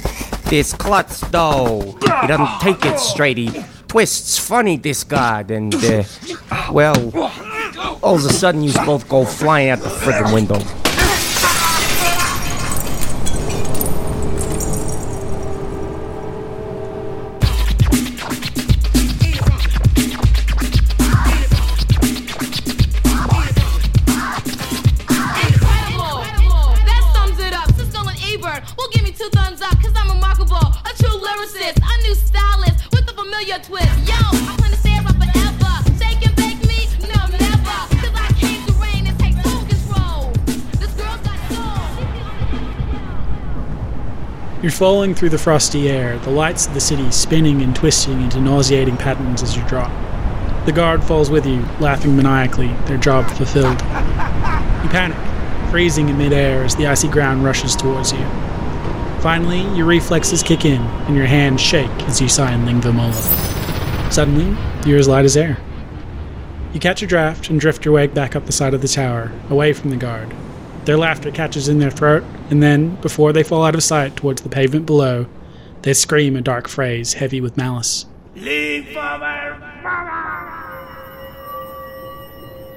This 0.50 0.74
klutz, 0.74 1.20
though, 1.20 1.96
he 2.03 2.27
doesn't 2.27 2.61
take 2.61 2.85
it 2.85 3.00
straight, 3.00 3.38
he 3.38 3.64
twists 3.88 4.38
funny, 4.38 4.77
this 4.77 5.03
god, 5.03 5.50
and, 5.50 5.74
uh, 5.74 6.05
well, 6.70 6.98
all 8.03 8.16
of 8.16 8.24
a 8.27 8.33
sudden 8.33 8.62
you 8.62 8.74
both 8.85 9.09
go 9.09 9.24
flying 9.24 9.70
out 9.70 9.81
the 9.81 9.88
friggin' 9.88 10.35
window. 10.35 10.84
two 29.24 29.30
thumbs 29.38 29.62
up, 29.62 29.80
cause 29.80 29.92
I'm 29.94 30.10
remarkable. 30.10 30.56
A 30.56 30.92
true 30.98 31.18
lyricist, 31.18 31.78
a 31.82 32.02
new 32.02 32.14
stylist 32.14 32.90
with 32.92 33.08
a 33.08 33.12
familiar 33.14 33.58
twist. 33.58 34.08
Yo, 34.08 34.14
I'm 34.14 34.56
gonna 34.58 34.76
stay 34.76 34.96
around 34.96 35.16
forever. 35.16 35.82
Shake 35.98 36.26
and 36.26 36.37
bake 36.37 36.60
me? 36.68 36.88
No, 37.00 37.26
never. 37.28 37.78
Cause 38.00 38.14
I 38.14 38.28
came 38.38 38.66
to 38.66 38.72
reign 38.74 39.06
and 39.06 39.18
take 39.18 39.34
full 39.37 39.64
control. 39.64 40.32
This 40.78 40.92
girl's 40.92 41.20
got 41.22 41.38
soul. 41.52 41.80
You're 44.62 44.72
falling 44.72 45.14
through 45.14 45.30
the 45.30 45.38
frosty 45.38 45.88
air, 45.88 46.18
the 46.18 46.30
lights 46.30 46.66
of 46.66 46.74
the 46.74 46.80
city 46.80 47.10
spinning 47.10 47.62
and 47.62 47.74
twisting 47.74 48.20
into 48.20 48.40
nauseating 48.40 48.96
patterns 48.96 49.42
as 49.42 49.56
you 49.56 49.62
drop. 49.66 49.90
The 50.66 50.72
guard 50.72 51.02
falls 51.02 51.30
with 51.30 51.46
you, 51.46 51.62
laughing 51.80 52.16
maniacally, 52.16 52.68
their 52.87 52.98
job 52.98 53.26
fulfilled. 53.30 53.80
You 54.82 54.90
panic, 54.90 55.18
freezing 55.70 56.08
in 56.08 56.18
midair 56.18 56.64
as 56.64 56.76
the 56.76 56.87
icy 56.87 57.08
ground 57.08 57.44
rushes 57.44 57.76
towards 57.76 58.12
you. 58.12 58.43
Finally, 59.24 59.62
your 59.74 59.87
reflexes 59.87 60.42
kick 60.42 60.66
in, 60.66 60.82
and 60.82 61.16
your 61.16 61.24
hands 61.24 61.58
shake 61.58 61.88
as 62.02 62.20
you 62.20 62.28
sign 62.28 62.66
Lingva 62.66 62.92
Mola. 62.92 64.10
Suddenly, 64.12 64.54
you're 64.87 64.98
as 64.98 65.08
light 65.08 65.24
as 65.24 65.34
air. 65.34 65.56
You 66.74 66.80
catch 66.80 67.00
a 67.00 67.06
draft 67.06 67.48
and 67.48 67.58
drift 67.58 67.87
your 67.87 67.94
way 67.94 68.06
back 68.06 68.37
up 68.37 68.44
the 68.44 68.52
side 68.52 68.74
of 68.74 68.82
the 68.82 68.87
tower, 68.87 69.32
away 69.48 69.72
from 69.72 69.88
the 69.88 69.96
guard. 69.96 70.30
Their 70.84 70.98
laughter 70.98 71.30
catches 71.30 71.68
in 71.70 71.78
their 71.78 71.90
throat, 71.90 72.22
and 72.50 72.62
then, 72.62 72.96
before 72.96 73.32
they 73.32 73.42
fall 73.42 73.64
out 73.64 73.74
of 73.74 73.82
sight 73.82 74.14
towards 74.14 74.42
the 74.42 74.50
pavement 74.50 74.84
below, 74.84 75.24
they 75.80 75.94
scream 75.94 76.37
a 76.37 76.42
dark 76.42 76.68
phrase 76.68 77.14
heavy 77.14 77.40
with 77.40 77.56
malice. 77.56 78.04
You 78.34 78.84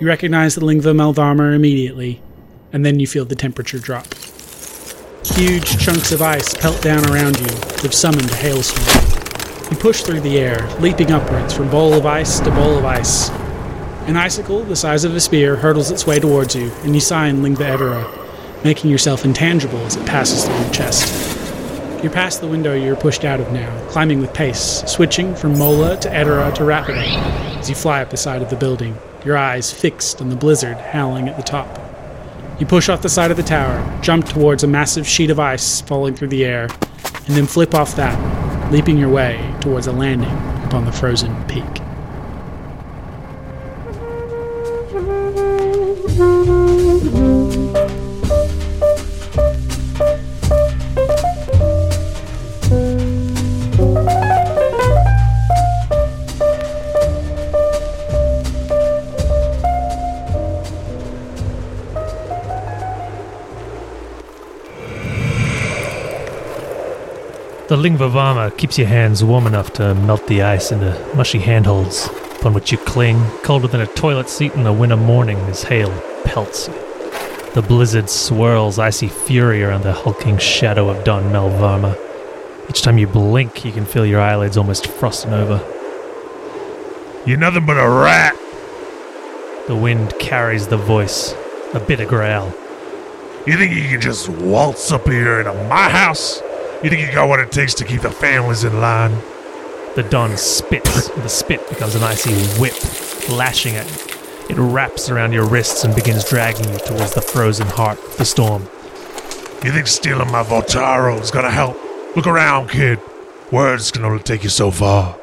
recognize 0.01 0.55
the 0.55 0.61
Lingva 0.61 0.95
Malvarma 0.95 1.53
immediately, 1.53 2.21
and 2.71 2.85
then 2.85 3.01
you 3.01 3.05
feel 3.05 3.25
the 3.25 3.35
temperature 3.35 3.79
drop. 3.79 4.07
Huge 5.35 5.77
chunks 5.77 6.11
of 6.11 6.21
ice 6.21 6.53
pelt 6.53 6.81
down 6.81 7.05
around 7.11 7.39
you, 7.39 7.47
which 7.83 7.95
summoned 7.95 8.29
a 8.29 8.35
hailstorm. 8.35 8.85
You 9.69 9.77
push 9.77 10.01
through 10.01 10.21
the 10.21 10.39
air, 10.39 10.67
leaping 10.79 11.11
upwards 11.11 11.53
from 11.53 11.69
bowl 11.69 11.93
of 11.93 12.05
ice 12.05 12.39
to 12.39 12.49
bowl 12.51 12.77
of 12.77 12.85
ice. 12.85 13.29
An 14.07 14.15
icicle 14.15 14.63
the 14.63 14.75
size 14.75 15.03
of 15.03 15.15
a 15.15 15.19
spear 15.19 15.55
hurtles 15.55 15.91
its 15.91 16.07
way 16.07 16.19
towards 16.19 16.55
you, 16.55 16.71
and 16.83 16.95
you 16.95 17.01
sign 17.01 17.43
Lingva 17.43 17.77
Edera, 17.77 18.63
making 18.63 18.89
yourself 18.89 19.25
intangible 19.25 19.79
as 19.79 19.95
it 19.95 20.05
passes 20.07 20.45
through 20.45 20.59
your 20.59 20.73
chest. 20.73 22.03
You're 22.03 22.11
past 22.11 22.41
the 22.41 22.47
window 22.47 22.73
you're 22.73 22.95
pushed 22.95 23.25
out 23.25 23.39
of 23.39 23.51
now, 23.51 23.87
climbing 23.89 24.19
with 24.19 24.33
pace, 24.33 24.83
switching 24.87 25.35
from 25.35 25.57
Mola 25.57 25.97
to 25.97 26.09
Edera 26.09 26.53
to 26.55 26.63
Rapida 26.63 27.47
as 27.57 27.69
you 27.69 27.75
fly 27.75 28.01
up 28.01 28.11
the 28.11 28.17
side 28.17 28.41
of 28.41 28.49
the 28.49 28.55
building, 28.55 28.95
your 29.25 29.35
eyes 29.35 29.73
fixed 29.73 30.21
on 30.21 30.29
the 30.29 30.35
blizzard 30.35 30.77
howling 30.77 31.27
at 31.27 31.35
the 31.35 31.43
top. 31.43 31.86
You 32.59 32.65
push 32.65 32.89
off 32.89 33.03
the 33.03 33.09
side 33.09 33.29
of 33.29 33.37
the 33.37 33.43
tower, 33.43 34.01
jump 34.01 34.25
towards 34.25 34.63
a 34.63 34.67
massive 34.67 35.07
sheet 35.07 35.29
of 35.29 35.39
ice 35.39 35.81
falling 35.81 36.15
through 36.15 36.29
the 36.29 36.43
air, 36.43 36.63
and 36.63 37.35
then 37.35 37.45
flip 37.45 37.75
off 37.75 37.95
that, 37.97 38.71
leaping 38.71 38.97
your 38.97 39.09
way 39.09 39.55
towards 39.61 39.85
a 39.85 39.91
landing 39.91 40.35
upon 40.65 40.85
the 40.85 40.91
frozen 40.91 41.35
peak. 41.45 41.86
The 67.67 67.75
Lingva 67.75 68.09
Varma 68.09 68.57
keeps 68.57 68.77
your 68.77 68.87
hands 68.87 69.25
warm 69.25 69.45
enough 69.45 69.73
to 69.73 69.93
melt 69.93 70.25
the 70.27 70.41
ice 70.41 70.71
into 70.71 70.97
mushy 71.17 71.39
handholds, 71.39 72.07
upon 72.39 72.53
which 72.53 72.71
you 72.71 72.77
cling, 72.77 73.21
colder 73.43 73.67
than 73.67 73.81
a 73.81 73.87
toilet 73.87 74.29
seat 74.29 74.53
in 74.53 74.63
the 74.63 74.71
winter 74.71 74.95
morning 74.95 75.37
as 75.49 75.63
hail 75.63 75.91
pelts 76.23 76.69
you. 76.69 76.73
The 77.55 77.65
blizzard 77.67 78.09
swirls 78.09 78.79
icy 78.79 79.09
fury 79.09 79.63
around 79.63 79.83
the 79.83 79.91
hulking 79.91 80.37
shadow 80.37 80.87
of 80.87 81.03
Don 81.03 81.23
Malvarma. 81.23 81.99
Each 82.69 82.83
time 82.83 82.97
you 82.97 83.05
blink, 83.05 83.65
you 83.65 83.73
can 83.73 83.83
feel 83.83 84.05
your 84.05 84.21
eyelids 84.21 84.55
almost 84.55 84.87
frosting 84.87 85.33
over. 85.33 85.57
You're 87.25 87.37
nothing 87.37 87.65
but 87.65 87.75
a 87.75 87.89
rat. 87.89 88.37
The 89.67 89.75
wind 89.75 90.17
carries 90.19 90.67
the 90.67 90.77
voice, 90.77 91.35
a 91.73 91.81
bitter 91.81 92.05
growl. 92.05 92.47
You 93.45 93.57
think 93.57 93.73
you 93.73 93.89
can 93.89 93.99
just 93.99 94.29
waltz 94.29 94.89
up 94.89 95.05
here 95.05 95.39
into 95.39 95.53
my 95.65 95.89
house? 95.89 96.41
You 96.83 96.91
think 96.91 97.07
you 97.07 97.11
got 97.11 97.27
what 97.27 97.39
it 97.39 97.51
takes 97.51 97.73
to 97.75 97.83
keep 97.83 98.01
the 98.01 98.11
families 98.11 98.63
in 98.63 98.79
line? 98.79 99.11
The 99.95 100.05
Don 100.11 100.37
spits, 100.37 101.09
and 101.09 101.23
the 101.23 101.29
spit 101.29 101.67
becomes 101.69 101.95
an 101.95 102.03
icy 102.03 102.35
whip, 102.59 102.75
lashing 103.31 103.75
at 103.75 103.87
you. 103.89 104.13
It 104.49 104.59
wraps 104.59 105.09
around 105.09 105.33
your 105.33 105.47
wrists 105.47 105.83
and 105.83 105.95
begins 105.95 106.29
dragging 106.29 106.71
you 106.71 106.77
towards 106.77 107.15
the 107.15 107.21
frozen 107.21 107.65
heart 107.65 107.97
of 107.97 108.17
the 108.17 108.25
storm. 108.25 108.61
You 109.63 109.71
think 109.71 109.87
stealing 109.87 110.31
my 110.31 110.43
Vortaro 110.43 111.19
is 111.19 111.31
gonna 111.31 111.49
help? 111.49 111.75
Look 112.15 112.27
around, 112.27 112.69
kid. 112.69 112.99
Words 113.51 113.89
can 113.89 114.05
only 114.05 114.21
take 114.21 114.43
you 114.43 114.49
so 114.49 114.69
far. 114.69 115.17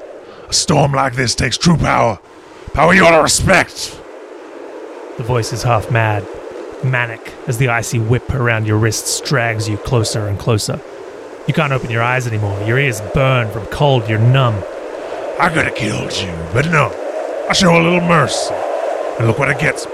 A 0.49 0.53
storm 0.53 0.91
like 0.91 1.15
this 1.15 1.37
takes 1.37 1.57
true 1.57 1.77
power. 1.77 2.19
Power 2.73 2.95
you 2.95 3.07
ought 3.07 3.17
to 3.17 3.23
respect. 3.23 4.01
The 5.19 5.23
voice 5.23 5.53
is 5.53 5.63
half 5.63 5.89
mad, 5.89 6.27
manic, 6.83 7.33
as 7.47 7.59
the 7.59 7.69
icy 7.69 8.01
whip 8.01 8.29
around 8.35 8.67
your 8.67 8.79
wrists 8.79 9.21
drags 9.21 9.69
you 9.69 9.77
closer 9.77 10.27
and 10.27 10.37
closer. 10.37 10.81
You 11.47 11.53
can't 11.53 11.73
open 11.73 11.91
your 11.91 12.03
eyes 12.03 12.27
anymore. 12.27 12.59
Your 12.63 12.79
ears 12.79 13.03
burn 13.13 13.51
from 13.51 13.67
cold. 13.67 14.09
You're 14.09 14.19
numb. 14.19 14.63
I 15.39 15.51
could 15.53 15.67
have 15.67 15.75
killed 15.75 16.17
you, 16.17 16.33
but 16.55 16.67
no. 16.67 16.91
I 17.51 17.53
show 17.53 17.79
a 17.79 17.83
little 17.83 18.01
mercy. 18.01 18.55
And 19.19 19.27
look 19.27 19.39
what 19.39 19.51
it 19.51 19.59
gets. 19.59 19.85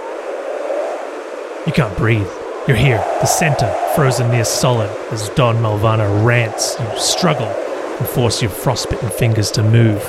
You 1.66 1.72
can't 1.72 1.96
breathe. 1.96 2.28
You're 2.68 2.76
here, 2.76 2.98
the 3.20 3.26
center, 3.26 3.68
frozen 3.96 4.30
near 4.30 4.44
solid, 4.44 4.90
as 5.10 5.28
Don 5.30 5.56
Malvarma 5.56 6.24
rants. 6.24 6.76
You 6.78 6.98
struggle 6.98 7.48
and 7.48 8.06
force 8.06 8.40
your 8.40 8.50
frostbitten 8.50 9.10
fingers 9.10 9.50
to 9.52 9.62
move, 9.62 10.02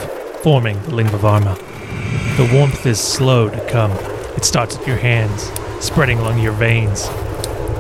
forming 0.43 0.79
the 0.83 0.91
Lingva 0.91 1.17
Varma. 1.17 1.57
The 2.37 2.55
warmth 2.55 2.85
is 2.85 2.99
slow 2.99 3.49
to 3.49 3.69
come. 3.69 3.91
It 4.37 4.45
starts 4.45 4.77
at 4.77 4.85
your 4.85 4.97
hands, 4.97 5.51
spreading 5.83 6.19
along 6.19 6.39
your 6.39 6.53
veins. 6.53 7.07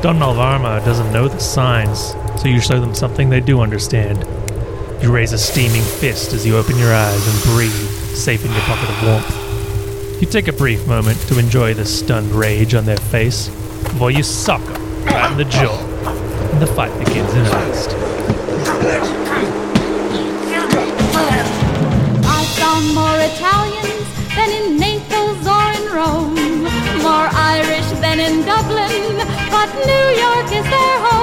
Don 0.01 0.17
Malvarma 0.17 0.83
doesn't 0.83 1.13
know 1.13 1.27
the 1.27 1.39
signs, 1.39 2.13
so 2.37 2.47
you 2.47 2.59
show 2.59 2.79
them 2.79 2.93
something 2.95 3.29
they 3.29 3.41
do 3.41 3.61
understand. 3.61 4.25
You 5.01 5.11
raise 5.11 5.33
a 5.33 5.37
steaming 5.37 5.81
fist 5.81 6.33
as 6.33 6.45
you 6.45 6.57
open 6.57 6.77
your 6.77 6.93
eyes 6.93 7.27
and 7.27 7.43
breathe, 7.55 7.71
safe 8.15 8.45
in 8.45 8.51
your 8.51 8.61
pocket 8.61 8.89
of 8.89 9.03
warmth. 9.03 10.21
You 10.21 10.27
take 10.27 10.47
a 10.47 10.53
brief 10.53 10.85
moment 10.87 11.19
to 11.29 11.39
enjoy 11.39 11.73
the 11.73 11.85
stunned 11.85 12.31
rage 12.31 12.75
on 12.75 12.85
their 12.85 12.97
face 12.97 13.49
before 13.83 14.11
you 14.11 14.21
sock 14.21 14.61
them 14.61 15.05
right 15.05 15.31
in 15.31 15.37
the 15.37 15.45
jaw, 15.45 15.79
and 16.51 16.61
the 16.61 16.67
fight 16.67 16.95
begins 16.99 17.33
in 17.33 17.39
earnest. 17.39 17.89
I 22.23 22.45
found 22.59 22.93
more 22.93 23.17
Italians 23.17 24.07
than 24.35 24.49
in 24.51 24.77
Naples 24.77 25.47
or 25.47 25.71
in 25.73 25.85
Rome, 25.91 26.35
more 27.01 27.27
Irish 27.33 27.89
than 27.99 28.19
in 28.19 28.45
Dublin, 28.45 29.17
but 29.49 29.69
New 29.85 30.07
York 30.21 30.51
is 30.53 30.63
their 30.69 30.99
home. 30.99 31.20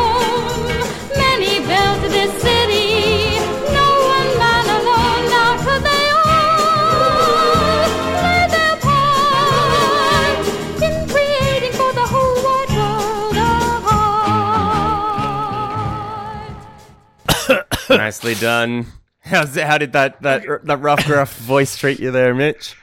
Nicely 18.04 18.34
done. 18.34 18.86
How's 19.20 19.54
how 19.56 19.78
did 19.78 19.92
that 19.92 20.22
that 20.22 20.44
that 20.64 20.80
rough 20.80 21.04
gruff 21.06 21.36
voice 21.38 21.76
treat 21.76 22.00
you 22.00 22.10
there, 22.10 22.34
Mitch? 22.34 22.76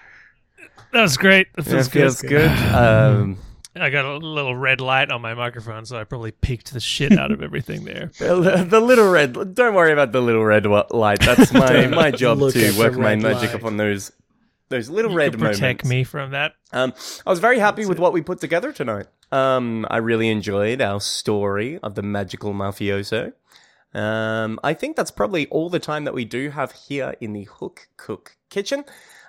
That 0.93 1.01
was 1.01 1.17
great. 1.17 1.47
That 1.55 1.65
Yeah, 1.67 1.83
feels 1.83 2.21
good. 2.21 2.29
good. 2.29 2.51
Um, 2.75 3.37
I 3.77 3.89
got 3.89 4.05
a 4.05 4.15
little 4.17 4.55
red 4.55 4.79
light 4.79 5.11
on 5.11 5.21
my 5.21 5.33
microphone, 5.33 5.85
so 5.85 5.97
I 5.99 6.05
probably 6.05 6.31
peaked 6.31 6.71
the 6.73 6.79
shit 6.79 7.11
out 7.19 7.31
of 7.33 7.41
everything 7.43 7.83
there. 7.83 8.09
the, 8.19 8.65
the 8.69 8.79
little 8.79 9.09
red. 9.11 9.33
Don't 9.53 9.73
worry 9.75 9.91
about 9.91 10.13
the 10.13 10.21
little 10.21 10.45
red 10.45 10.65
light. 10.65 11.19
That's 11.19 11.51
my 11.51 11.87
my 11.87 12.11
job 12.11 12.39
to 12.39 12.77
work 12.79 12.93
my 12.95 13.15
magic 13.15 13.49
light. 13.51 13.55
upon 13.55 13.75
those 13.75 14.13
those 14.69 14.89
little 14.89 15.11
You 15.11 15.17
red 15.17 15.31
could 15.31 15.41
protect 15.41 15.83
moments. 15.83 15.89
me 15.89 16.03
from 16.05 16.31
that. 16.31 16.53
Um, 16.71 16.93
I 17.25 17.29
was 17.29 17.39
very 17.39 17.59
happy 17.59 17.85
with 17.85 17.99
what 17.99 18.13
we 18.13 18.21
put 18.21 18.39
together 18.39 18.71
tonight. 18.71 19.07
Um, 19.31 19.85
I 19.89 19.97
really 19.97 20.29
enjoyed 20.29 20.81
our 20.81 21.01
story 21.01 21.77
of 21.83 21.95
the 21.95 22.01
magical 22.01 22.53
mafioso. 22.53 23.33
Um, 23.95 24.59
I 24.61 24.73
think 24.73 24.97
that's 24.97 25.11
probably 25.11 25.47
all 25.47 25.69
the 25.69 25.79
time 25.79 26.03
that 26.03 26.13
we 26.13 26.25
do 26.25 26.49
have 26.49 26.73
here 26.73 27.15
in 27.21 27.33
the 27.33 27.45
Hook 27.45 27.87
Cook 27.95 28.35
Kitchen. 28.49 28.83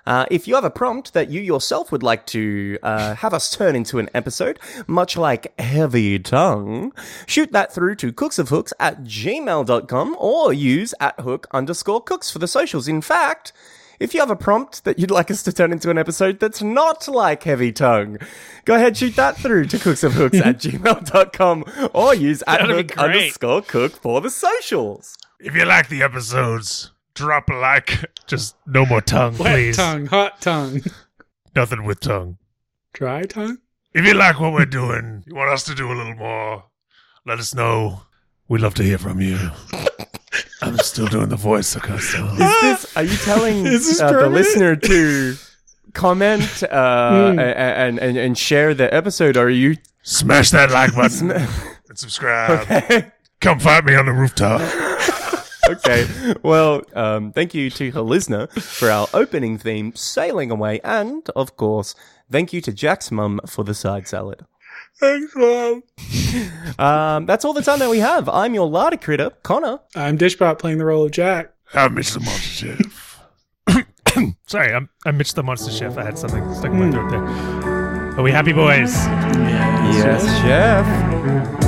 Uh, 0.05 0.25
if 0.29 0.47
you 0.47 0.55
have 0.55 0.63
a 0.63 0.69
prompt 0.69 1.13
that 1.13 1.29
you 1.29 1.41
yourself 1.41 1.91
would 1.91 2.03
like 2.03 2.25
to 2.25 2.77
uh, 2.83 3.15
have 3.15 3.33
us 3.33 3.49
turn 3.49 3.75
into 3.75 3.97
an 3.99 4.09
episode, 4.13 4.59
much 4.87 5.17
like 5.17 5.57
Heavy 5.59 6.19
Tongue, 6.19 6.93
shoot 7.25 7.51
that 7.51 7.73
through 7.73 7.95
to 7.95 8.13
cooksofhooks 8.13 8.71
at 8.79 9.03
gmail.com 9.03 10.15
or 10.19 10.53
use 10.53 10.93
at 10.99 11.19
hook 11.19 11.47
underscore 11.51 12.01
cooks 12.01 12.29
for 12.29 12.39
the 12.39 12.47
socials. 12.47 12.87
In 12.87 13.01
fact, 13.01 13.51
if 13.99 14.13
you 14.13 14.19
have 14.19 14.29
a 14.29 14.35
prompt 14.35 14.83
that 14.85 14.99
you'd 14.99 15.11
like 15.11 15.29
us 15.31 15.43
to 15.43 15.51
turn 15.53 15.71
into 15.71 15.89
an 15.89 15.97
episode 15.97 16.39
that's 16.39 16.61
not 16.61 17.07
like 17.07 17.43
Heavy 17.43 17.71
Tongue, 17.71 18.17
go 18.65 18.75
ahead, 18.75 18.97
shoot 18.97 19.15
that 19.15 19.37
through 19.37 19.65
to 19.67 19.77
cooksofhooks 19.77 20.45
at 20.45 20.57
gmail.com 20.61 21.89
or 21.93 22.13
use 22.13 22.43
at 22.47 22.61
That'd 22.61 22.75
hook 22.91 22.97
underscore 22.97 23.61
cook 23.61 23.93
for 23.93 24.21
the 24.21 24.29
socials. 24.29 25.15
If 25.39 25.55
you 25.55 25.65
like 25.65 25.89
the 25.89 26.01
episodes, 26.03 26.91
drop 27.13 27.49
a 27.49 27.53
like. 27.53 28.05
Just 28.27 28.55
no 28.65 28.85
more 28.85 29.01
tongue, 29.01 29.37
Wet 29.37 29.53
please. 29.53 29.77
tongue, 29.77 30.05
hot 30.07 30.41
tongue, 30.41 30.81
Nothing 31.55 31.83
with 31.85 31.99
tongue. 31.99 32.37
dry 32.93 33.23
tongue. 33.23 33.57
If 33.93 34.05
you 34.05 34.13
like 34.13 34.39
what 34.39 34.53
we're 34.53 34.65
doing, 34.65 35.23
you 35.25 35.33
want 35.35 35.49
us 35.51 35.63
to 35.63 35.73
do 35.75 35.87
a 35.91 35.95
little 35.95 36.13
more, 36.15 36.65
let 37.25 37.39
us 37.39 37.55
know. 37.55 38.01
We'd 38.49 38.61
love 38.61 38.73
to 38.75 38.83
hear 38.83 38.97
from 38.97 39.19
you. 39.21 39.37
I'm 40.61 40.77
still 40.79 41.07
doing 41.07 41.29
the 41.29 41.35
voice, 41.35 41.75
Augusto. 41.75 42.31
Is 42.33 42.61
this? 42.61 42.97
Are 42.97 43.03
you 43.03 43.17
telling 43.17 43.65
Is 43.65 43.85
this 43.87 44.01
uh, 44.01 44.07
the 44.07 44.13
permanent? 44.13 44.33
listener 44.33 44.75
to 44.75 45.35
comment 45.93 46.63
uh, 46.63 47.31
Hmm. 47.33 47.39
and, 47.39 47.99
and 47.99 48.17
and 48.17 48.37
share 48.37 48.73
the 48.73 48.93
episode? 48.93 49.37
Or 49.37 49.45
are 49.47 49.49
you? 49.49 49.75
Smash 50.03 50.51
that 50.51 50.71
like 50.71 50.95
button 50.95 51.31
and 51.89 51.97
subscribe. 51.99 53.11
Come 53.41 53.59
find 53.59 53.85
me 53.85 53.95
on 53.95 54.05
the 54.05 54.13
rooftop. 54.13 54.61
okay. 55.69 56.07
Well, 56.43 56.83
um, 56.95 57.33
thank 57.33 57.53
you 57.53 57.69
to 57.71 57.91
Holizna 57.91 58.49
for 58.61 58.89
our 58.89 59.07
opening 59.13 59.57
theme, 59.57 59.93
"Sailing 59.95 60.49
Away," 60.49 60.79
and 60.85 61.29
of 61.35 61.57
course, 61.57 61.93
thank 62.31 62.53
you 62.53 62.61
to 62.61 62.71
Jack's 62.71 63.11
mum 63.11 63.41
for 63.45 63.63
the 63.65 63.73
side 63.73 64.07
salad. 64.07 64.45
Thanks, 64.99 65.35
mom. 65.35 65.83
Um, 66.79 67.25
that's 67.25 67.45
all 67.45 67.53
the 67.53 67.61
time 67.61 67.79
that 67.79 67.89
we 67.89 67.99
have. 67.99 68.27
I'm 68.29 68.53
your 68.53 68.67
larder 68.69 68.97
critter, 68.97 69.31
Connor. 69.43 69.79
I'm 69.95 70.17
Dishbot 70.17 70.59
playing 70.59 70.77
the 70.77 70.85
role 70.85 71.05
of 71.05 71.11
Jack. 71.11 71.53
I'm 71.73 71.95
Mr. 71.95 72.23
Monster 72.23 72.77
Chef. 72.77 73.19
Sorry, 74.47 74.73
I'm, 74.73 74.89
I'm 75.05 75.17
Mitch 75.17 75.33
the 75.33 75.43
Monster 75.43 75.71
Chef. 75.71 75.97
I 75.97 76.03
had 76.03 76.17
something 76.17 76.53
stuck 76.53 76.71
in 76.71 76.79
my 76.79 76.91
throat 76.91 77.09
there. 77.09 77.23
Are 78.17 78.23
we 78.23 78.31
happy, 78.31 78.53
boys? 78.53 78.95
Yes, 79.93 80.23
chef. 80.41 80.85
Esperanto 80.87 81.66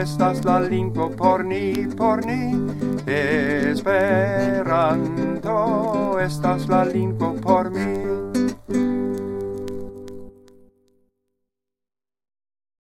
estas 0.00 0.44
la 0.44 0.60
lingvo 0.60 1.10
por 1.10 1.44
ni 1.44 1.86
por 1.96 2.24
ni 2.24 2.66
Esperanto 3.06 4.60
estas 6.20 6.68
la 6.68 6.84
lingvo 6.84 7.34
por 7.34 7.70
mi 7.70 8.27